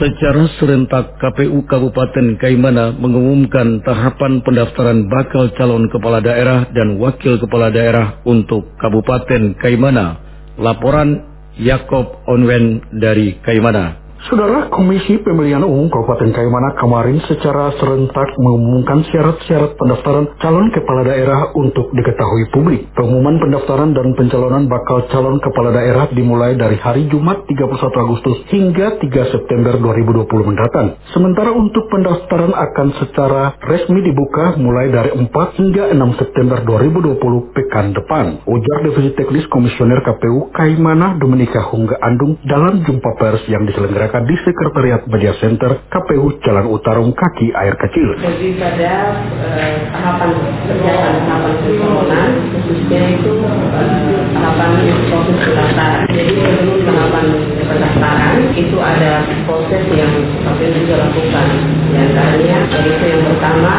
Secara 0.00 0.48
serentak 0.56 1.20
KPU 1.20 1.68
Kabupaten 1.68 2.40
Kaimana 2.40 2.96
mengumumkan 2.96 3.84
tahapan 3.84 4.40
pendaftaran 4.40 5.04
bakal 5.08 5.52
calon 5.56 5.88
kepala 5.92 6.24
daerah 6.24 6.68
dan 6.72 6.96
wakil 6.96 7.36
kepala 7.36 7.68
daerah 7.68 8.24
untuk 8.24 8.72
Kabupaten 8.80 9.60
Kaimana. 9.60 10.16
Laporan 10.56 11.35
Yakob 11.60 12.24
Onwen 12.28 12.80
dari 12.92 13.40
Kaimana. 13.44 14.05
Saudara 14.26 14.66
Komisi 14.74 15.22
Pemilihan 15.22 15.62
Umum 15.62 15.86
Kabupaten 15.86 16.34
Kaimana 16.34 16.74
kemarin 16.74 17.22
secara 17.30 17.70
serentak 17.78 18.34
mengumumkan 18.42 19.06
syarat-syarat 19.06 19.78
pendaftaran 19.78 20.26
calon 20.42 20.66
kepala 20.74 21.06
daerah 21.06 21.54
untuk 21.54 21.94
diketahui 21.94 22.50
publik. 22.50 22.90
Pengumuman 22.98 23.38
pendaftaran 23.38 23.94
dan 23.94 24.18
pencalonan 24.18 24.66
bakal 24.66 25.06
calon 25.14 25.38
kepala 25.38 25.70
daerah 25.70 26.10
dimulai 26.10 26.58
dari 26.58 26.74
hari 26.74 27.06
Jumat 27.06 27.46
31 27.46 28.02
Agustus 28.02 28.36
hingga 28.50 28.98
3 28.98 29.06
September 29.30 29.78
2020 29.78 30.26
mendatang. 30.42 30.98
Sementara 31.14 31.54
untuk 31.54 31.86
pendaftaran 31.86 32.50
akan 32.50 32.88
secara 32.98 33.54
resmi 33.62 34.02
dibuka 34.10 34.58
mulai 34.58 34.90
dari 34.90 35.14
4 35.14 35.22
hingga 35.62 35.94
6 35.94 36.18
September 36.18 36.66
2020 36.66 37.54
pekan 37.54 37.94
depan. 37.94 38.42
Ujar 38.42 38.90
Divisi 38.90 39.14
Teknis 39.14 39.46
Komisioner 39.46 40.02
KPU 40.02 40.50
Kaimana 40.50 41.14
Dominika 41.14 41.62
Hungga 41.62 41.94
Andung 42.02 42.42
dalam 42.42 42.82
jumpa 42.82 43.14
pers 43.22 43.46
yang 43.46 43.62
diselenggarakan 43.70 44.15
di 44.24 44.36
Sekretariat 44.40 45.04
Media 45.10 45.34
Center 45.36 45.84
KPU 45.92 46.40
Jalan 46.40 46.70
Utarung 46.72 47.12
Kaki 47.12 47.52
Air 47.52 47.76
Kecil. 47.76 48.08
Lebih 48.22 48.56
pada 48.56 49.12
eh, 49.60 49.90
tahapan 49.92 50.30
kegiatan 50.64 51.14
tahapan 51.28 51.52
pencalonan 51.60 52.30
khususnya 52.54 53.00
itu 53.18 53.32
eh, 53.44 54.22
tahapan 54.32 54.70
proses 55.12 55.36
pendaftaran. 55.42 56.04
Jadi 56.08 56.32
sebelum 56.32 56.78
tahapan 56.86 57.26
pendaftaran 57.66 58.36
itu 58.56 58.76
ada 58.80 59.12
proses 59.44 59.82
yang 59.92 60.12
KPU 60.46 60.70
juga 60.86 60.94
lakukan. 61.04 61.48
Di 61.92 61.96
antaranya 62.00 62.56
yaitu 62.72 63.04
yang 63.04 63.22
pertama 63.28 63.74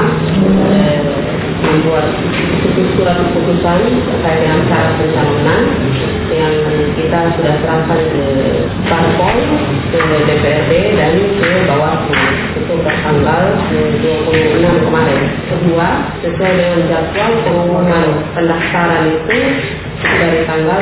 eh, 0.69 0.99
membuat 1.57 2.05
surat 2.97 3.17
keputusan 3.17 3.79
terkait 4.05 4.37
dengan 4.45 4.61
syarat 4.69 4.93
pencalonan 5.01 5.61
yang 6.29 6.53
kita 6.93 7.19
sudah 7.37 7.55
serahkan 7.63 7.99
ke 8.13 8.25
ke 9.97 10.17
DPRD 10.29 10.71
dan 10.93 11.13
ke 11.17 11.49
Bawaslu 11.65 12.13
itu 12.57 12.73
tanggal 12.85 13.41
26 13.73 14.85
kemarin. 14.85 15.21
Kedua, 15.47 15.87
sesuai 16.21 16.53
dengan 16.53 16.79
jadwal 16.85 17.31
pengumuman 17.41 18.05
pendaftaran 18.37 19.03
itu 19.09 19.39
dari 19.97 20.39
tanggal 20.45 20.79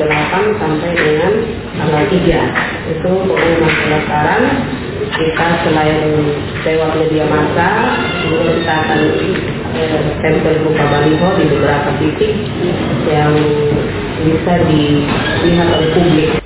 28 0.00 0.60
sampai 0.62 0.90
dengan 0.96 1.32
tanggal 1.76 2.02
3 2.08 2.92
itu 2.96 3.10
pengumuman 3.28 3.72
pendaftaran 3.84 4.42
kita 4.96 5.46
selain 5.64 6.00
lewat 6.64 6.90
media 6.98 7.24
massa 7.28 7.68
juga 8.26 8.38
kita 8.58 8.72
akan 8.74 9.00
eh, 9.76 10.00
tempel 10.24 10.54
berupa 10.64 10.84
baliho 10.88 11.28
di 11.36 11.44
beberapa 11.52 11.90
titik 12.00 12.32
yang 13.06 13.32
bisa 14.24 14.52
dilihat 14.66 15.68
oleh 15.70 15.88
publik. 15.92 16.45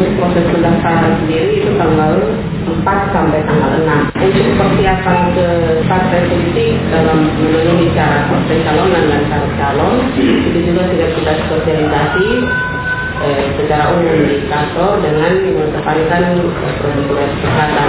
Untuk 0.00 0.16
proses 0.16 0.48
pendaftaran 0.48 1.12
sendiri 1.20 1.60
itu 1.60 1.76
tanggal 1.76 2.16
4 2.64 3.12
sampai 3.12 3.44
tanggal 3.44 3.72
6. 3.84 4.16
Untuk 4.16 4.46
persiapan 4.56 5.18
ke 5.36 5.46
partai 5.84 6.20
politik 6.24 6.72
dalam 6.88 7.28
memenuhi 7.36 7.92
syarat 7.92 8.32
pencalonan 8.48 9.04
dan 9.12 9.22
syarat 9.28 9.52
calon 9.60 9.94
itu 10.16 10.58
juga 10.72 10.88
sudah 10.88 11.08
kita 11.12 11.32
sosialisasi 11.52 12.28
eh, 13.28 13.44
secara 13.60 13.92
umum 13.92 14.24
di 14.24 14.40
kantor 14.48 15.04
dengan 15.04 15.32
mengedepankan 15.44 16.24
protokol 16.80 17.20
kesehatan. 17.44 17.88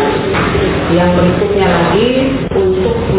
Yang 0.92 1.10
berikutnya 1.16 1.68
lagi 1.72 2.08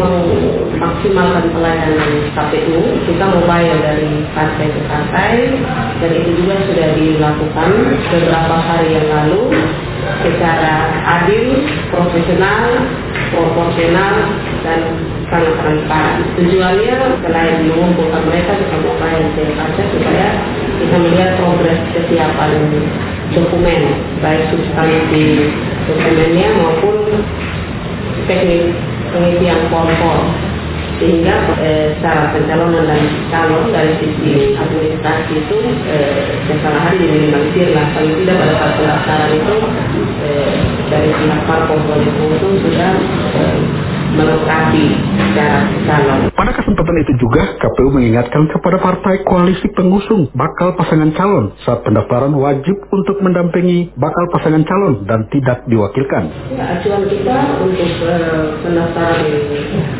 memaksimalkan 0.03 1.45
pelayanan 1.51 2.11
KPU, 2.35 2.81
kita 3.07 3.25
mobile 3.27 3.77
dari 3.79 4.11
partai 4.35 4.67
ke 4.69 4.81
partai 4.87 5.31
dan 5.99 6.11
itu 6.11 6.29
juga 6.43 6.55
sudah 6.67 6.87
dilakukan 6.97 7.69
beberapa 8.11 8.55
hari 8.59 8.87
yang 8.95 9.07
lalu 9.07 9.41
secara 10.23 10.73
adil, 11.03 11.63
profesional, 11.91 12.63
proporsional 13.31 14.15
dan 14.67 14.81
sangat 15.31 15.53
transparan. 15.59 16.17
Tujuannya 16.37 16.95
selain 17.23 17.55
mengumpulkan 17.65 18.23
mereka 18.27 18.51
kita 18.59 18.77
mobile 18.83 19.25
ke 19.33 19.43
partai 19.55 19.85
supaya 19.91 20.27
kita 20.77 20.95
melihat 20.99 21.29
progres 21.39 21.79
kesiapan 21.95 22.51
dokumen 23.33 23.81
baik 24.21 24.45
substansi 24.53 25.49
dokumennya 25.89 26.47
maupun 26.53 26.95
teknik 28.29 28.77
pengisian 29.13 29.69
form-form 29.69 30.33
sehingga 31.01 31.35
eh, 31.59 31.85
secara 31.97 32.31
pencalonan 32.31 32.85
dan 32.85 33.01
calon 33.33 33.73
dari 33.73 33.97
sisi 33.97 34.53
administrasi 34.55 35.33
itu 35.35 35.57
eh, 35.89 36.37
kesalahan 36.47 36.95
diminimalisir 36.95 37.73
lah 37.73 37.87
paling 37.97 38.13
tidak 38.23 38.35
pada 38.39 38.53
saat 38.55 38.73
pendaftaran 38.77 39.31
itu 39.35 39.55
eh, 40.21 40.53
dari 40.87 41.09
pihak 41.11 41.41
parpol 41.49 41.79
itu 41.99 42.47
sudah 42.61 42.91
eh, 43.35 43.57
melengkapi 44.13 44.85
secara 45.17 45.59
calon. 45.89 46.19
Pada 46.33 46.51
kesempatan 46.53 46.95
itu 47.01 47.13
juga, 47.17 47.57
KPU 47.57 47.89
mengingatkan 47.89 48.45
kepada 48.53 48.77
partai 48.77 49.25
koalisi 49.25 49.67
pengusung 49.73 50.29
bakal 50.37 50.77
pasangan 50.77 51.09
calon 51.17 51.57
saat 51.65 51.81
pendaftaran 51.81 52.33
wajib 52.37 52.77
untuk 52.93 53.19
mendampingi 53.25 53.91
bakal 53.97 54.29
pasangan 54.29 54.61
calon 54.63 55.03
dan 55.09 55.25
tidak 55.33 55.65
diwakilkan. 55.65 56.29
Ya, 56.53 56.77
acuan 56.77 57.03
kita 57.09 57.37
untuk 57.65 57.91
uh, 58.05 58.61
pendaftaran 58.61 59.25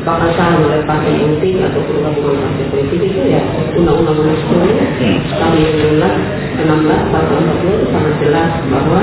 bakal 0.06 0.30
calon 0.38 0.62
oleh 0.70 0.82
partai 0.86 1.14
politik 1.18 1.54
atau 1.66 1.82
gabungan 1.82 2.38
partai 2.38 2.66
politik 2.70 3.00
itu 3.02 3.22
ya 3.34 3.42
Undang-Undang 3.74 4.16
Nomor 4.22 4.38
10 4.38 5.34
tahun 5.34 5.54
2016 5.58 6.44
16 6.54 7.14
pasal 7.14 7.38
40 7.42 7.90
sangat 7.90 8.16
jelas 8.22 8.50
bahwa 8.70 9.02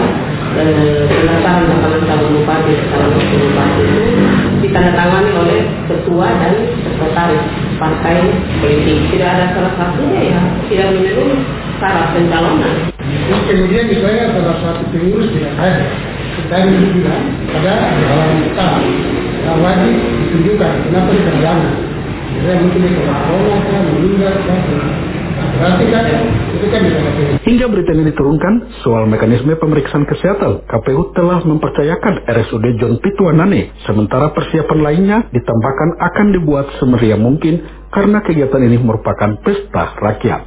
uh, 0.54 1.02
pendaftaran 1.10 1.64
pasangan 1.66 2.02
calon 2.06 2.28
bupati 2.38 2.72
calon 2.94 3.10
wakil 3.18 3.38
bupati 3.42 3.82
itu 3.82 4.02
ditandatangani 4.60 4.99
oleh 5.08 5.60
ketua 5.88 6.28
dan 6.28 6.54
sekretaris 6.84 7.44
partai 7.80 8.16
politik. 8.60 8.98
Tidak 9.14 9.28
ada 9.28 9.44
salah 9.56 9.72
satunya 9.80 10.20
ya 10.34 10.40
tidak 10.68 10.88
memenuhi 10.92 11.36
syarat 11.80 12.06
pencalonan. 12.12 12.74
Kemudian 13.48 13.84
misalnya 13.88 14.24
salah 14.36 14.56
satu 14.60 14.82
pengurus 14.92 15.32
tidak 15.32 15.54
ada. 15.56 15.84
Kita 16.30 16.56
bilang 16.68 17.24
ada 17.56 17.74
orang 18.04 18.44
utama 18.48 18.80
yang 19.40 19.58
wajib 19.64 19.94
ditunjukkan 19.96 20.72
kenapa 20.88 21.08
dikerjakan. 21.10 21.72
Saya 22.40 22.56
mungkin 22.56 22.80
itu 22.88 23.02
meninggal, 23.90 24.34
Hingga 27.40 27.66
berita 27.68 27.90
ini 27.92 28.12
diturunkan, 28.12 28.80
soal 28.80 29.04
mekanisme 29.04 29.52
pemeriksaan 29.60 30.08
kesehatan, 30.08 30.64
KPU 30.64 31.12
telah 31.12 31.44
mempercayakan 31.44 32.24
RSUD 32.24 32.64
John 32.80 32.96
Pituanane, 33.00 33.74
sementara 33.84 34.32
persiapan 34.32 34.80
lainnya 34.80 35.18
ditambahkan 35.28 35.90
akan 36.00 36.26
dibuat 36.36 36.66
semeriah 36.80 37.20
mungkin 37.20 37.60
karena 37.92 38.24
kegiatan 38.24 38.62
ini 38.64 38.78
merupakan 38.80 39.36
pesta 39.44 39.98
rakyat. 39.98 40.40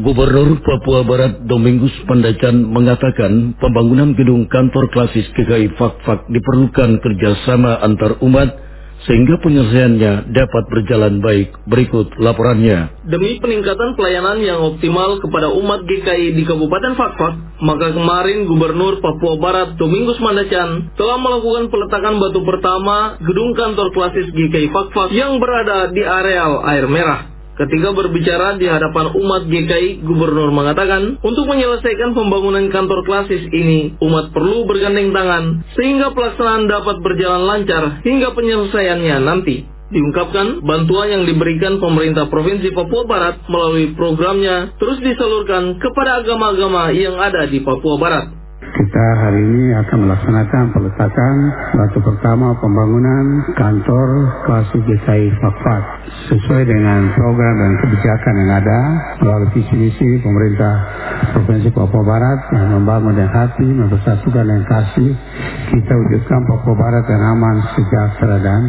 Gubernur 0.00 0.56
Papua 0.64 1.04
Barat 1.04 1.44
Domingus 1.44 1.92
Pandacan 2.08 2.72
mengatakan 2.72 3.52
pembangunan 3.60 4.16
gedung 4.16 4.48
kantor 4.48 4.88
klasis 4.88 5.28
GKI 5.36 5.76
Fakfak 5.76 6.24
diperlukan 6.32 7.04
kerjasama 7.04 7.76
antar 7.84 8.16
umat 8.24 8.48
sehingga 9.04 9.36
penyelesaiannya 9.44 10.32
dapat 10.32 10.64
berjalan 10.72 11.20
baik. 11.20 11.52
Berikut 11.68 12.16
laporannya. 12.16 13.04
Demi 13.12 13.40
peningkatan 13.44 13.92
pelayanan 13.96 14.40
yang 14.40 14.60
optimal 14.60 15.20
kepada 15.20 15.52
umat 15.52 15.84
GKI 15.84 16.32
di 16.32 16.48
Kabupaten 16.48 16.96
Fakfak, 16.96 17.60
maka 17.60 17.92
kemarin 17.92 18.48
Gubernur 18.48 19.04
Papua 19.04 19.36
Barat 19.36 19.76
Domingus 19.76 20.16
Mandacan 20.24 20.96
telah 20.96 21.20
melakukan 21.20 21.68
peletakan 21.68 22.16
batu 22.16 22.40
pertama 22.40 23.20
gedung 23.20 23.52
kantor 23.52 23.92
klasis 23.92 24.32
GKI 24.32 24.72
Fakfak 24.72 25.12
yang 25.12 25.36
berada 25.36 25.92
di 25.92 26.00
areal 26.00 26.64
air 26.64 26.88
merah. 26.88 27.29
Ketika 27.60 27.92
berbicara 27.92 28.56
di 28.56 28.64
hadapan 28.64 29.12
umat 29.20 29.44
GKI, 29.44 30.00
Gubernur 30.00 30.48
mengatakan, 30.48 31.20
untuk 31.20 31.44
menyelesaikan 31.44 32.16
pembangunan 32.16 32.72
kantor 32.72 33.04
klasis 33.04 33.44
ini, 33.52 34.00
umat 34.00 34.32
perlu 34.32 34.64
bergandeng 34.64 35.12
tangan, 35.12 35.60
sehingga 35.76 36.16
pelaksanaan 36.16 36.72
dapat 36.72 37.04
berjalan 37.04 37.44
lancar 37.44 38.00
hingga 38.00 38.32
penyelesaiannya 38.32 39.16
nanti. 39.20 39.68
Diungkapkan, 39.92 40.64
bantuan 40.64 41.12
yang 41.12 41.22
diberikan 41.28 41.82
pemerintah 41.84 42.32
Provinsi 42.32 42.72
Papua 42.72 43.04
Barat 43.04 43.44
melalui 43.50 43.92
programnya 43.92 44.72
terus 44.80 44.96
disalurkan 45.04 45.76
kepada 45.82 46.24
agama-agama 46.24 46.96
yang 46.96 47.20
ada 47.20 47.44
di 47.44 47.60
Papua 47.60 48.00
Barat. 48.00 48.39
Kita 48.70 49.06
hari 49.18 49.42
ini 49.42 49.74
akan 49.74 49.98
melaksanakan 50.06 50.64
peletakan 50.70 51.34
batu 51.74 51.98
pertama 52.06 52.54
pembangunan 52.62 53.42
kantor 53.58 54.08
klasik 54.46 54.86
GKI 54.86 55.34
Fakfak. 55.42 55.82
Sesuai 56.30 56.62
dengan 56.70 57.10
program 57.18 57.54
dan 57.58 57.72
kebijakan 57.82 58.34
yang 58.38 58.50
ada 58.62 58.80
melalui 59.18 59.50
visi 59.58 59.74
misi 59.74 60.08
pemerintah 60.22 60.74
Provinsi 61.34 61.68
Papua 61.74 62.02
Barat 62.06 62.38
yang 62.54 62.78
membangun 62.78 63.18
dengan 63.18 63.34
hati, 63.34 63.66
mempersatukan 63.66 64.44
dengan 64.46 64.64
kasih 64.68 65.10
kita 65.74 65.92
wujudkan 65.94 66.40
Papua 66.46 66.74
Barat 66.78 67.04
yang 67.10 67.22
aman, 67.26 67.56
sejahtera 67.74 68.38
dan 68.38 68.62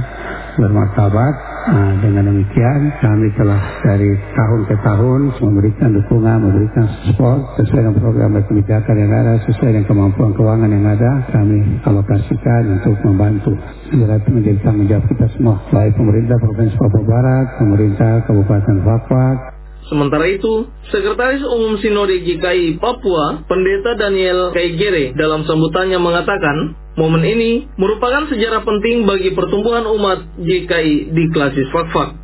bermartabat 0.57 1.50
Nah, 1.61 1.93
dengan 2.01 2.25
demikian 2.25 2.89
kami 3.05 3.29
telah 3.37 3.61
dari 3.85 4.17
tahun 4.33 4.61
ke 4.65 4.75
tahun 4.81 5.19
memberikan 5.45 5.93
dukungan, 5.93 6.37
memberikan 6.41 6.89
support 7.05 7.53
sesuai 7.61 7.85
dengan 7.85 8.01
program 8.01 8.29
dan 8.33 8.43
kebijakan 8.49 8.95
yang 8.97 9.11
ada, 9.13 9.33
sesuai 9.45 9.69
dengan 9.69 9.85
kemampuan 9.85 10.33
keuangan 10.33 10.73
yang 10.73 10.85
ada, 10.89 11.11
kami 11.29 11.61
alokasikan 11.85 12.81
untuk 12.81 12.97
membantu. 13.05 13.53
Bila 13.93 14.17
itu 14.17 14.29
menjadi 14.33 14.59
tanggung 14.65 14.89
jawab 14.89 15.05
kita 15.05 15.25
semua, 15.37 15.61
baik 15.69 15.93
pemerintah 15.93 16.37
Provinsi 16.41 16.73
Papua 16.81 17.03
Barat, 17.05 17.45
pemerintah 17.61 18.11
Kabupaten 18.25 18.77
Fakfak, 18.81 19.50
Sementara 19.91 20.23
itu, 20.23 20.71
Sekretaris 20.87 21.43
Umum 21.43 21.75
Sinode 21.83 22.23
GKI 22.23 22.79
Papua, 22.79 23.43
Pendeta 23.43 23.99
Daniel 23.99 24.55
Kaigere, 24.55 25.11
dalam 25.19 25.43
sambutannya 25.43 25.99
mengatakan, 25.99 26.79
momen 26.95 27.27
ini 27.27 27.67
merupakan 27.75 28.23
sejarah 28.31 28.63
penting 28.63 29.03
bagi 29.03 29.35
pertumbuhan 29.35 29.83
umat 29.83 30.39
GKI 30.39 31.11
di 31.11 31.23
klasis 31.35 31.67
Fakfak. 31.75 32.15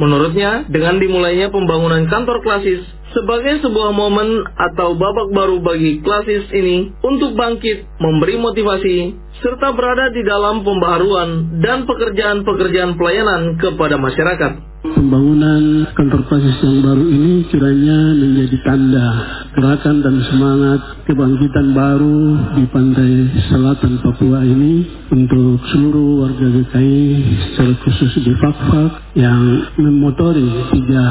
Menurutnya, 0.00 0.64
dengan 0.72 0.96
dimulainya 0.96 1.52
pembangunan 1.52 2.08
kantor 2.08 2.40
klasis 2.40 2.80
sebagai 3.12 3.60
sebuah 3.68 3.92
momen 3.92 4.40
atau 4.56 4.96
babak 4.96 5.28
baru 5.36 5.60
bagi 5.60 6.00
klasis 6.00 6.48
ini 6.56 6.88
untuk 7.04 7.36
bangkit, 7.36 7.84
memberi 8.00 8.40
motivasi, 8.40 8.96
serta 9.40 9.72
berada 9.72 10.12
di 10.12 10.20
dalam 10.20 10.60
pembaharuan 10.60 11.60
dan 11.64 11.88
pekerjaan-pekerjaan 11.88 12.96
pelayanan 13.00 13.56
kepada 13.56 13.96
masyarakat. 13.96 14.70
Pembangunan 14.80 15.92
kantor 15.92 16.24
klasis 16.24 16.56
yang 16.64 16.80
baru 16.80 17.04
ini 17.04 17.44
kiranya 17.52 18.16
menjadi 18.16 18.56
tanda 18.64 19.08
gerakan 19.52 19.96
dan 20.00 20.16
semangat 20.24 20.80
kebangkitan 21.04 21.76
baru 21.76 22.20
di 22.56 22.64
pantai 22.72 23.12
selatan 23.52 24.00
Papua 24.00 24.40
ini 24.40 24.88
untuk 25.12 25.60
seluruh 25.68 26.24
warga 26.24 26.48
GKI 26.48 27.00
secara 27.44 27.76
khusus 27.84 28.12
di 28.24 28.32
Fakfak 28.40 29.20
yang 29.20 29.68
memotori 29.76 30.48
tiga 30.72 31.04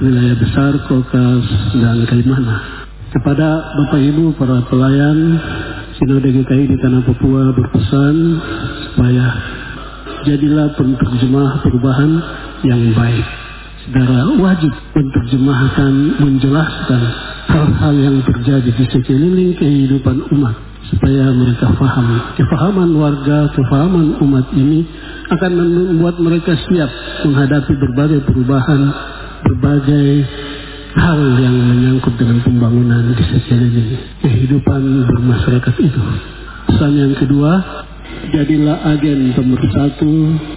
wilayah 0.00 0.36
besar 0.40 0.72
Kokas 0.88 1.44
dan 1.76 2.08
Kalimana. 2.08 2.79
Kepada 3.10 3.74
Bapak 3.74 3.98
Ibu 3.98 4.38
para 4.38 4.62
pelayan 4.70 5.18
Sinode 5.98 6.30
GKI 6.30 6.64
di 6.70 6.76
Tanah 6.78 7.02
Papua 7.02 7.50
berpesan 7.50 8.16
supaya 8.86 9.26
jadilah 10.22 10.78
penerjemah 10.78 11.58
perubahan 11.66 12.10
yang 12.62 12.94
baik. 12.94 13.26
Saudara 13.82 14.30
wajib 14.38 14.70
menerjemahkan, 14.94 15.92
menjelaskan 16.22 17.02
hal-hal 17.50 17.94
yang 17.98 18.16
terjadi 18.22 18.70
di 18.78 18.84
sekeliling 18.94 19.58
kehidupan 19.58 20.30
umat 20.30 20.54
supaya 20.94 21.34
mereka 21.34 21.66
paham. 21.74 22.38
Kefahaman 22.38 22.90
warga, 22.94 23.50
kefahaman 23.58 24.22
umat 24.22 24.54
ini 24.54 24.86
akan 25.34 25.52
membuat 25.98 26.16
mereka 26.22 26.54
siap 26.54 26.90
menghadapi 27.26 27.74
berbagai 27.74 28.22
perubahan, 28.22 28.80
berbagai 29.50 30.08
hal 31.00 31.20
yang 31.40 31.56
menyangkut 31.56 32.14
dengan 32.20 32.44
pembangunan 32.44 33.16
di 33.16 33.24
sekeliling 33.24 33.90
kehidupan 34.20 34.82
bermasyarakat 35.08 35.74
itu. 35.80 36.02
Pesan 36.68 36.92
yang 36.92 37.14
kedua, 37.16 37.52
Jadilah 38.30 38.84
agen 38.84 39.32
pemersatu, 39.32 40.12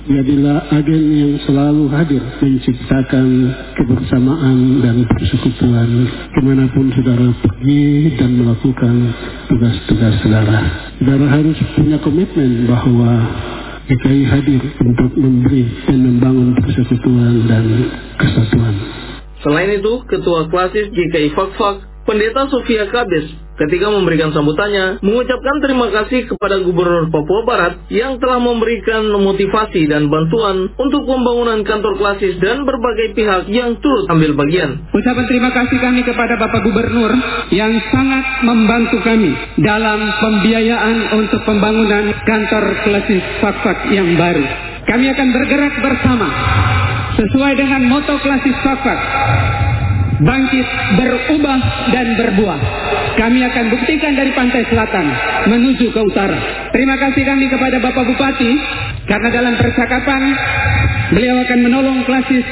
jadilah 0.05 0.67
agen 0.67 1.03
yang 1.15 1.33
selalu 1.47 1.87
hadir 1.89 2.21
menciptakan 2.43 3.55
kebersamaan 3.79 4.83
dan 4.83 5.07
persekutuan 5.07 5.89
ke 6.27 6.39
mana 6.43 6.67
pun 6.69 6.91
saudara 6.91 7.31
pergi 7.33 8.13
dan 8.19 8.35
melakukan 8.35 8.95
tugas-tugas 9.47 10.13
saudara. 10.21 10.59
Saudara 10.99 11.25
harus 11.39 11.57
punya 11.73 11.97
komitmen 12.03 12.67
bahwa 12.67 13.31
DKI 13.89 14.21
hadir 14.27 14.61
untuk 14.83 15.11
memberi 15.17 15.63
dan 15.87 15.99
membangun 16.03 16.53
persekutuan 16.59 17.47
dan 17.47 17.65
kesatuan. 18.19 18.75
Selain 19.43 19.69
itu, 19.75 20.07
Ketua 20.07 20.47
Klasis 20.47 20.87
GKI 20.89 21.35
Fakfak, 21.35 22.07
Pendeta 22.07 22.47
Sofia 22.51 22.87
Kabes 22.91 23.43
ketika 23.53 23.87
memberikan 23.93 24.33
sambutannya 24.33 24.99
mengucapkan 25.05 25.61
terima 25.61 25.87
kasih 25.93 26.25
kepada 26.25 26.61
Gubernur 26.65 27.13
Papua 27.13 27.41
Barat 27.45 27.73
yang 27.93 28.17
telah 28.17 28.41
memberikan 28.41 29.05
motivasi 29.13 29.85
dan 29.85 30.09
bantuan 30.09 30.73
untuk 30.73 31.05
pembangunan 31.05 31.61
kantor 31.61 31.93
klasis 32.01 32.41
dan 32.41 32.65
berbagai 32.65 33.13
pihak 33.13 33.45
yang 33.53 33.77
turut 33.79 34.09
ambil 34.09 34.33
bagian. 34.41 34.89
Ucapan 34.89 35.25
terima 35.29 35.49
kasih 35.53 35.77
kami 35.77 36.01
kepada 36.01 36.33
Bapak 36.41 36.61
Gubernur 36.65 37.13
yang 37.53 37.73
sangat 37.93 38.25
membantu 38.41 38.97
kami 39.05 39.31
dalam 39.61 40.01
pembiayaan 40.17 40.97
untuk 41.23 41.41
pembangunan 41.45 42.09
kantor 42.25 42.63
klasis 42.83 43.23
Fakfak 43.37 43.93
yang 43.93 44.17
baru. 44.17 44.72
Kami 44.83 45.05
akan 45.09 45.27
bergerak 45.31 45.73
bersama 45.79 46.27
sesuai 47.13 47.53
dengan 47.55 47.81
moto 47.87 48.15
klasis 48.19 48.57
Fakfak 48.61 48.99
bangkit, 50.21 50.67
berubah, 50.97 51.59
dan 51.91 52.07
berbuah. 52.15 52.61
Kami 53.13 53.39
akan 53.45 53.65
buktikan 53.69 54.13
dari 54.17 54.31
pantai 54.33 54.65
selatan 54.69 55.05
menuju 55.51 55.93
ke 55.93 56.01
utara. 56.01 56.69
Terima 56.73 56.97
kasih 56.97 57.21
kami 57.21 57.45
kepada 57.45 57.77
Bapak 57.77 58.03
Bupati 58.09 58.51
karena 59.05 59.29
dalam 59.29 59.53
percakapan 59.59 60.21
beliau 61.13 61.37
akan 61.45 61.59
menolong 61.61 61.99
klasis 62.09 62.45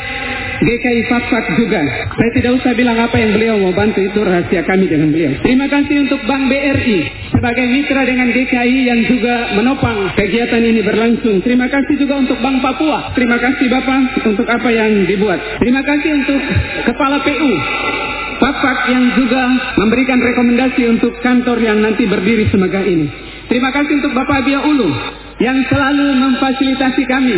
GKI 0.62 1.02
Fakfak 1.10 1.58
juga. 1.58 1.82
Saya 2.14 2.32
tidak 2.38 2.62
usah 2.62 2.72
bilang 2.78 2.98
apa 3.02 3.18
yang 3.18 3.34
beliau 3.34 3.56
mau 3.58 3.74
bantu 3.74 3.98
itu 3.98 4.22
rahasia 4.22 4.62
kami 4.62 4.86
dengan 4.86 5.10
beliau. 5.10 5.34
Terima 5.42 5.66
kasih 5.66 6.06
untuk 6.06 6.22
Bank 6.30 6.44
BRI 6.54 7.00
sebagai 7.34 7.66
mitra 7.66 8.02
dengan 8.06 8.30
GKI 8.30 8.78
yang 8.86 9.02
juga 9.10 9.58
menopang 9.58 10.14
kegiatan 10.14 10.62
ini 10.62 10.86
berlangsung. 10.86 11.42
Terima 11.42 11.66
kasih 11.66 11.98
juga 11.98 12.22
untuk 12.22 12.38
Bank 12.38 12.62
Papua. 12.62 13.10
Terima 13.18 13.42
kasih 13.42 13.66
Bapak 13.74 14.22
untuk 14.22 14.46
apa 14.46 14.70
yang 14.70 15.10
dibuat. 15.10 15.42
Terima 15.58 15.82
kasih 15.82 16.10
untuk 16.22 16.40
Kepala 16.86 17.26
PU 17.26 17.52
Fakfak 18.42 18.90
yang 18.90 19.06
juga 19.14 19.44
memberikan 19.78 20.18
rekomendasi 20.18 20.82
untuk 20.90 21.14
kantor 21.22 21.62
yang 21.62 21.78
nanti 21.78 22.10
berdiri 22.10 22.50
semegah 22.50 22.82
ini. 22.82 23.06
Terima 23.46 23.70
kasih 23.70 24.02
untuk 24.02 24.18
Bapak 24.18 24.42
Abia 24.42 24.66
Ulu 24.66 24.90
yang 25.42 25.58
selalu 25.66 26.06
memfasilitasi 26.22 27.04
kami 27.10 27.38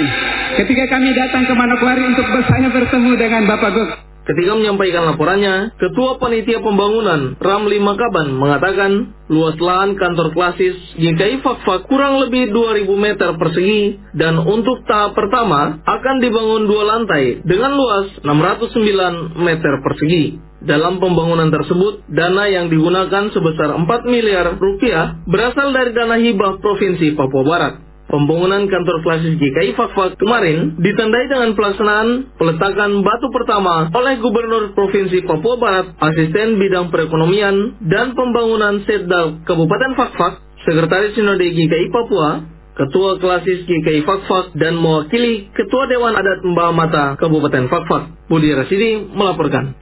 ketika 0.60 0.84
kami 0.92 1.16
datang 1.16 1.48
ke 1.48 1.54
Manokwari 1.56 2.04
untuk 2.04 2.28
saya 2.52 2.68
bertemu 2.68 3.12
dengan 3.16 3.48
Bapak 3.48 3.72
Gok. 3.72 3.92
Ketika 4.24 4.56
menyampaikan 4.56 5.04
laporannya, 5.04 5.76
Ketua 5.76 6.16
Panitia 6.16 6.64
Pembangunan 6.64 7.36
Ramli 7.44 7.76
Makaban 7.84 8.40
mengatakan 8.40 9.12
luas 9.28 9.60
lahan 9.60 10.00
kantor 10.00 10.32
klasis 10.32 10.80
GKI 10.96 11.44
Fakfak 11.44 11.92
kurang 11.92 12.24
lebih 12.24 12.56
2000 12.56 12.88
meter 12.96 13.36
persegi 13.36 14.00
dan 14.16 14.40
untuk 14.40 14.88
tahap 14.88 15.12
pertama 15.12 15.84
akan 15.84 16.16
dibangun 16.24 16.72
dua 16.72 16.84
lantai 16.96 17.44
dengan 17.44 17.76
luas 17.76 18.16
609 18.24 19.44
meter 19.44 19.74
persegi. 19.84 20.40
Dalam 20.64 21.04
pembangunan 21.04 21.52
tersebut, 21.52 22.08
dana 22.08 22.48
yang 22.48 22.72
digunakan 22.72 23.28
sebesar 23.28 23.76
4 23.76 23.84
miliar 24.08 24.56
rupiah 24.56 25.20
berasal 25.28 25.76
dari 25.76 25.92
dana 25.92 26.16
hibah 26.16 26.64
Provinsi 26.64 27.12
Papua 27.20 27.44
Barat. 27.44 27.93
Pembangunan 28.14 28.70
kantor 28.70 29.02
klasis 29.02 29.42
GKI 29.42 29.74
Fakfak 29.74 30.22
kemarin 30.22 30.78
ditandai 30.78 31.34
dengan 31.34 31.58
pelaksanaan 31.58 32.38
peletakan 32.38 33.02
batu 33.02 33.26
pertama 33.34 33.90
oleh 33.90 34.22
Gubernur 34.22 34.70
Provinsi 34.78 35.26
Papua 35.26 35.58
Barat, 35.58 35.98
Asisten 35.98 36.62
Bidang 36.62 36.94
Perekonomian 36.94 37.82
dan 37.90 38.14
Pembangunan 38.14 38.86
Setdal 38.86 39.42
Kabupaten 39.50 39.98
Fakfak, 39.98 40.46
Sekretaris 40.62 41.18
Sinode 41.18 41.42
GKI 41.42 41.90
Papua, 41.90 42.46
Ketua 42.78 43.18
Klasis 43.18 43.66
GKI 43.66 44.06
Fakfak 44.06 44.54
dan 44.62 44.78
mewakili 44.78 45.50
Ketua 45.50 45.90
Dewan 45.90 46.14
Adat 46.14 46.46
Mbah 46.46 46.70
Mata 46.70 47.18
Kabupaten 47.18 47.66
Fakfak. 47.66 48.30
Budi 48.30 48.54
Rasidi 48.54 49.10
melaporkan. 49.10 49.74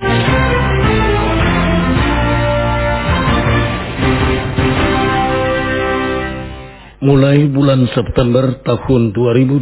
Mulai 7.02 7.50
bulan 7.50 7.90
September 7.98 8.62
tahun 8.62 9.10
2020, 9.18 9.58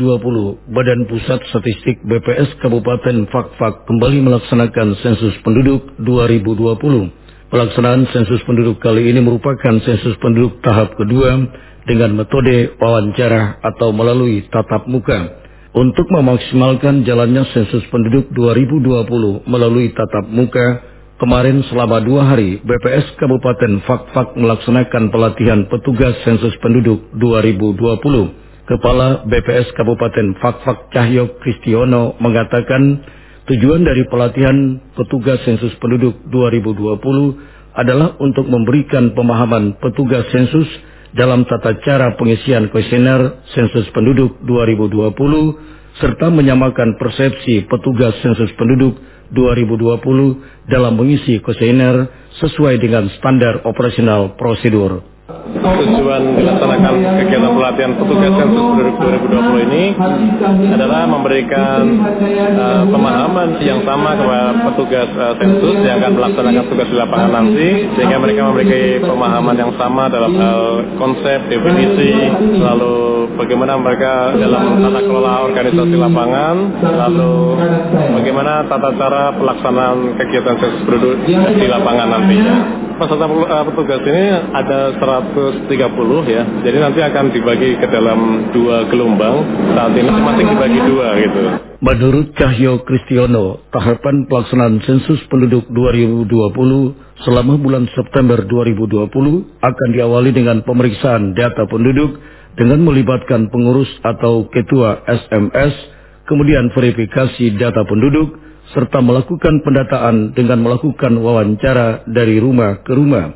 Badan 0.75 1.01
Pusat 1.07 1.39
Statistik 1.47 2.03
BPS 2.03 2.59
Kabupaten 2.59 3.31
Fakfak 3.31 3.87
kembali 3.87 4.27
melaksanakan 4.27 4.99
sensus 4.99 5.31
penduduk 5.39 5.87
2020. 6.03 7.07
Pelaksanaan 7.47 8.11
sensus 8.11 8.43
penduduk 8.43 8.83
kali 8.83 9.07
ini 9.07 9.23
merupakan 9.23 9.71
sensus 9.87 10.19
penduduk 10.19 10.59
tahap 10.67 10.99
kedua 10.99 11.39
dengan 11.87 12.19
metode 12.19 12.75
wawancara 12.75 13.63
atau 13.63 13.95
melalui 13.95 14.43
tatap 14.51 14.91
muka. 14.91 15.39
Untuk 15.79 16.11
memaksimalkan 16.11 17.07
jalannya 17.07 17.47
sensus 17.55 17.87
penduduk 17.87 18.35
2020 18.35 19.47
melalui 19.47 19.95
tatap 19.95 20.27
muka, 20.27 20.67
Kemarin 21.19 21.59
selama 21.67 21.99
dua 21.99 22.31
hari, 22.31 22.63
BPS 22.63 23.19
Kabupaten 23.19 23.83
Fakfak 23.83 24.39
melaksanakan 24.39 25.11
pelatihan 25.11 25.67
petugas 25.67 26.15
sensus 26.23 26.55
penduduk 26.63 27.11
2020. 27.11 27.75
Kepala 28.63 29.27
BPS 29.27 29.67
Kabupaten 29.75 30.39
Fakfak 30.39 30.87
Cahyo 30.95 31.35
Kristiono 31.43 32.15
mengatakan 32.23 33.03
tujuan 33.51 33.83
dari 33.83 34.07
pelatihan 34.07 34.79
petugas 34.95 35.43
sensus 35.43 35.75
penduduk 35.83 36.23
2020 36.31 36.87
adalah 37.75 38.15
untuk 38.23 38.47
memberikan 38.47 39.11
pemahaman 39.11 39.75
petugas 39.83 40.23
sensus 40.31 40.71
dalam 41.19 41.43
tata 41.43 41.83
cara 41.83 42.15
pengisian 42.15 42.71
kuesioner 42.71 43.43
sensus 43.51 43.91
penduduk 43.91 44.39
2020 44.47 45.11
serta 45.99 46.31
menyamakan 46.31 46.95
persepsi 46.95 47.67
petugas 47.67 48.15
sensus 48.23 48.47
penduduk 48.55 48.95
2020 49.31 50.69
dalam 50.69 50.93
mengisi 50.97 51.41
kuesioner 51.41 52.09
sesuai 52.41 52.75
dengan 52.81 53.09
standar 53.17 53.65
operasional 53.65 54.37
prosedur. 54.37 55.18
Tujuan 55.29 56.41
dilaksanakan 56.41 56.93
kegiatan 57.21 57.53
pelatihan 57.53 57.91
petugas 58.01 58.33
sensus 58.33 58.65
penduduk 58.65 58.95
2020 58.97 59.67
ini 59.69 59.83
adalah 60.73 61.05
memberikan 61.05 61.81
uh, 62.57 62.83
pemahaman 62.89 63.61
yang 63.61 63.85
sama 63.85 64.17
kepada 64.17 64.57
petugas 64.69 65.09
uh, 65.13 65.33
sensus 65.37 65.85
yang 65.85 66.01
akan 66.01 66.17
melaksanakan 66.17 66.63
tugas 66.73 66.87
di 66.89 66.97
lapangan 66.97 67.31
nanti, 67.33 67.69
sehingga 67.93 68.17
mereka 68.17 68.49
memiliki 68.49 69.05
pemahaman 69.05 69.55
yang 69.57 69.71
sama 69.77 70.09
dalam 70.09 70.33
hal 70.33 70.61
konsep, 70.97 71.45
definisi, 71.45 72.13
lalu 72.57 73.29
bagaimana 73.37 73.77
mereka 73.77 74.33
dalam 74.33 74.81
tata 74.81 75.01
kelola 75.05 75.45
organisasi 75.45 75.95
lapangan, 75.97 76.55
lalu 76.81 77.33
bagaimana 78.17 78.65
tata 78.65 78.89
cara 78.97 79.23
pelaksanaan 79.37 80.17
kegiatan 80.17 80.57
sensus 80.57 80.83
di 81.53 81.65
lapangan 81.69 82.07
nantinya 82.17 82.88
peserta 82.99 83.25
uh, 83.25 83.63
petugas 83.71 84.03
ini 84.03 84.25
ada 84.51 84.93
130 84.99 85.71
ya. 86.27 86.43
Jadi 86.67 86.77
nanti 86.77 86.99
akan 86.99 87.25
dibagi 87.31 87.79
ke 87.79 87.87
dalam 87.87 88.51
dua 88.51 88.85
gelombang. 88.91 89.47
Saat 89.73 89.95
ini 89.95 90.11
masing-masing 90.11 90.47
dibagi 90.51 90.79
dua 90.83 91.07
gitu. 91.15 91.41
Menurut 91.79 92.35
Cahyo 92.35 92.83
Kristiono, 92.83 93.63
tahapan 93.71 94.27
pelaksanaan 94.27 94.83
sensus 94.83 95.23
penduduk 95.31 95.63
2020 95.71 96.27
selama 97.23 97.55
bulan 97.55 97.87
September 97.95 98.43
2020 98.43 99.07
akan 99.63 99.89
diawali 99.95 100.35
dengan 100.35 100.59
pemeriksaan 100.67 101.31
data 101.39 101.63
penduduk 101.71 102.19
dengan 102.59 102.83
melibatkan 102.83 103.47
pengurus 103.47 103.87
atau 104.03 104.51
ketua 104.51 105.07
SMS, 105.07 105.71
kemudian 106.27 106.67
verifikasi 106.75 107.55
data 107.55 107.87
penduduk, 107.87 108.48
serta 108.73 109.01
melakukan 109.01 109.65
pendataan 109.65 110.37
dengan 110.37 110.61
melakukan 110.61 111.17
wawancara 111.17 112.05
dari 112.05 112.37
rumah 112.37 112.81
ke 112.85 112.93
rumah. 112.93 113.33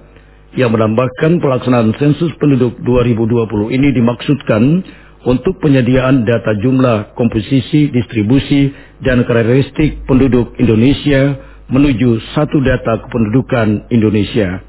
Yang 0.53 0.77
menambahkan 0.77 1.41
pelaksanaan 1.41 1.97
sensus 1.97 2.29
penduduk 2.37 2.77
2020 2.85 3.73
ini 3.73 3.89
dimaksudkan 3.89 4.85
untuk 5.25 5.57
penyediaan 5.57 6.27
data 6.29 6.53
jumlah, 6.61 7.17
komposisi, 7.17 7.89
distribusi, 7.89 8.69
dan 9.01 9.25
karakteristik 9.25 10.05
penduduk 10.05 10.53
Indonesia 10.61 11.41
menuju 11.73 12.21
satu 12.37 12.61
data 12.61 13.01
kependudukan 13.07 13.89
Indonesia. 13.89 14.61